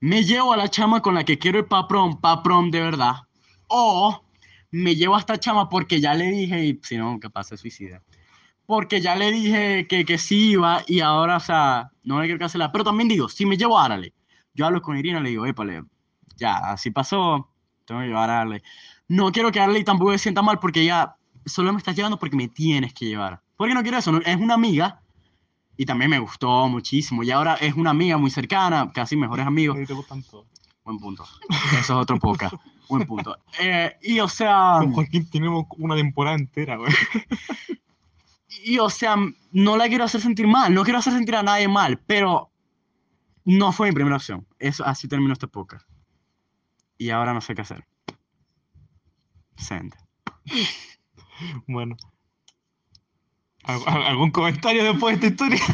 [0.00, 2.80] ¿me llevo a la chama con la que quiero ir pa' prom, pa' prom de
[2.80, 3.14] verdad?
[3.68, 4.24] O
[4.70, 8.02] me llevo a esta chama porque ya le dije, y si no, capaz se suicida.
[8.68, 12.38] Porque ya le dije que, que sí iba y ahora, o sea, no le quiero
[12.38, 12.70] cancelar.
[12.70, 14.12] Pero también digo, si me llevo a Arale,
[14.52, 15.84] yo hablo con Irina, le digo, épale,
[16.36, 17.48] ya, así pasó,
[17.86, 18.62] tengo que llevar a Arale.
[19.08, 21.16] No quiero que Arale tampoco se sienta mal porque ella
[21.46, 23.40] solo me estás llevando porque me tienes que llevar.
[23.56, 25.00] Porque no quiero eso, no- es una amiga
[25.78, 27.22] y también me gustó muchísimo.
[27.22, 29.78] Y ahora es una amiga muy cercana, casi mejores amigos.
[29.86, 30.44] Te gustan todos.
[30.84, 31.24] Buen punto.
[31.72, 32.54] Eso es otro podcast.
[32.90, 33.34] Buen punto.
[33.60, 36.92] Eh, y o sea, Con Joaquín tenemos una temporada entera, güey.
[38.64, 39.16] y o sea,
[39.52, 42.50] no la quiero hacer sentir mal, no quiero hacer sentir a nadie mal, pero
[43.44, 44.46] no fue mi primera opción.
[44.58, 45.86] Eso, así terminó este podcast.
[46.96, 47.86] Y ahora no sé qué hacer.
[49.56, 49.94] Send.
[51.68, 51.96] Bueno.
[53.62, 55.64] ¿Al- al- ¿Algún comentario después de esta historia?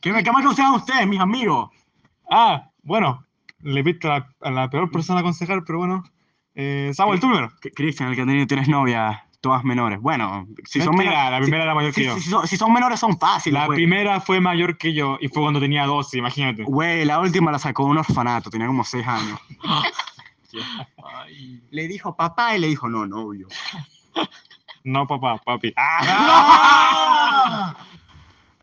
[0.00, 1.70] ¿Qué me, me aconsejan ustedes, mis amigos?
[2.30, 3.24] Ah, bueno.
[3.60, 6.02] Le piste a la, a la peor persona a aconsejar, pero bueno.
[6.56, 7.52] Eh, Samuel, tú primero.
[7.74, 10.00] Cristian, el que ha tenido tienes novias, todas menores.
[10.00, 11.30] Bueno, si son menores.
[11.30, 12.14] la primera era mayor si, que yo.
[12.14, 13.60] si- si son, si son menores son fáciles.
[13.60, 16.64] La primera fue mayor que yo y fue cuando tenía 12, imagínate.
[16.64, 19.38] Güey, la última la sacó de un orfanato, tenía como 6 años.
[21.70, 23.48] Le dijo papá y le dijo no, novio.
[24.84, 25.72] No, papá, papi.
[25.78, 26.00] ¡Ah!
[26.06, 27.76] ¡Ah!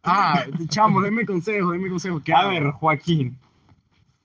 [0.03, 2.19] Ah, chamo, denme consejo, denme consejo.
[2.23, 3.37] ¿Qué A ver, Joaquín.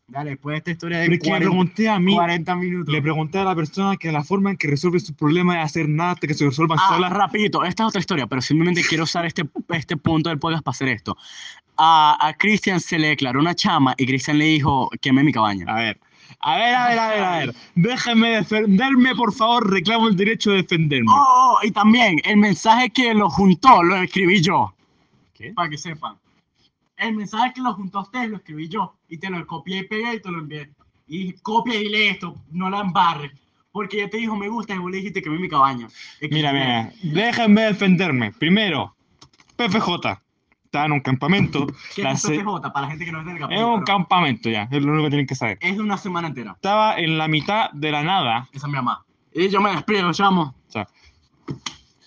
[0.09, 2.55] Dale, después de esta historia Pero de es que le 40, pregunté a mí, 40
[2.55, 2.95] minutos.
[2.95, 5.89] le pregunté a la persona que la forma en que resuelve sus problemas es hacer
[5.89, 7.13] nada hasta que se resuelvan Ah, solas.
[7.13, 10.73] rapidito, esta es otra historia, pero simplemente quiero usar este, este punto del podcast para
[10.75, 11.17] hacer esto.
[11.77, 15.65] A, a Cristian se le declaró una chama y Cristian le dijo, quemé mi cabaña.
[15.69, 15.99] A ver,
[16.39, 17.55] a ver, a ver, a ver, a ver.
[17.75, 21.11] Déjeme defenderme, por favor, reclamo el derecho de defenderme.
[21.11, 24.73] Oh, oh, y también el mensaje que lo juntó lo escribí yo.
[25.35, 25.53] ¿Qué?
[25.53, 26.15] Para que sepan.
[26.97, 28.97] El mensaje que lo juntó a ustedes lo escribí yo.
[29.09, 30.71] Y te lo copié y pegué y te lo envié.
[31.07, 33.33] Y dije, copia y lee esto, no la embarres.
[33.71, 35.87] Porque ella te dijo me gusta y vos le dijiste que mi cabaña.
[35.87, 38.33] Es que- Mira, mira, déjenme defenderme.
[38.33, 38.97] Primero,
[39.57, 40.23] PFJ.
[40.65, 41.67] Estaba en un campamento.
[41.95, 42.73] ¿Qué es PJ?
[42.73, 44.93] Para la gente que no es del Es capítulo, un pero campamento ya, es lo
[44.93, 45.59] único que tienen que saber.
[45.61, 46.53] Es de una semana entera.
[46.53, 49.05] Estaba en la mitad de la nada, Esa es mi mamá.
[49.33, 50.55] Y yo me despido, chamo.
[50.69, 50.89] o sea,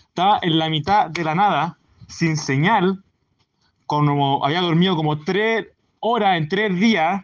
[0.08, 1.78] estaba en la mitad de la nada,
[2.08, 3.04] sin señal,
[3.90, 5.66] como había dormido como tres
[6.00, 7.24] horas en tres días,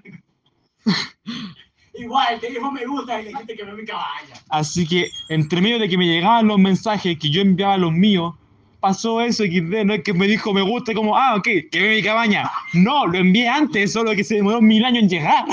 [1.98, 4.36] Igual, te dijo me gusta y le dijiste que me mi cabaña.
[4.50, 7.92] así que entre medio de que me llegaban los mensajes que yo enviaba a los
[7.94, 8.34] míos,
[8.82, 11.80] pasó eso XD, no es que me dijo me gusta y como, ah, ok, que
[11.82, 12.52] ve mi cabaña.
[12.74, 15.46] No, lo envié antes, solo que se demoró mil años en llegar.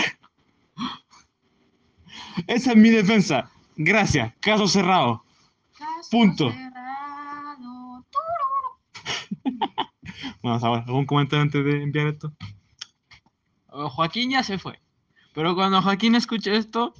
[2.46, 3.50] Esa es mi defensa.
[3.76, 5.22] Gracias, caso cerrado.
[5.78, 6.50] Caso Punto.
[6.50, 6.72] cerrado.
[10.42, 12.32] Bueno, Samuel, ¿algún comentario antes de enviar esto?
[13.68, 14.80] oh, Joaquín ya se fue.
[15.34, 16.94] Pero cuando Joaquín escuche esto,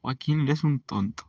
[0.00, 1.24] Joaquín eres un tonto.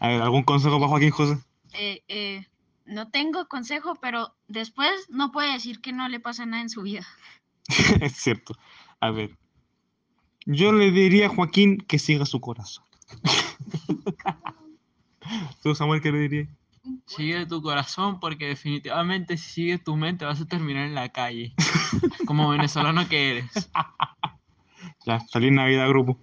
[0.00, 1.38] A ver, ¿algún consejo para Joaquín José?
[1.74, 2.46] Eh, eh,
[2.86, 6.82] no tengo consejo, pero después no puede decir que no le pasa nada en su
[6.82, 7.06] vida.
[8.00, 8.54] es cierto.
[9.00, 9.36] A ver.
[10.46, 12.84] Yo le diría a Joaquín que siga su corazón.
[15.62, 16.48] ¿Tú, Samuel, qué le dirías?
[17.06, 21.54] Sigue tu corazón porque definitivamente si sigues tu mente vas a terminar en la calle.
[22.26, 23.70] Como venezolano que eres.
[25.06, 26.18] Ya, feliz Navidad, grupo.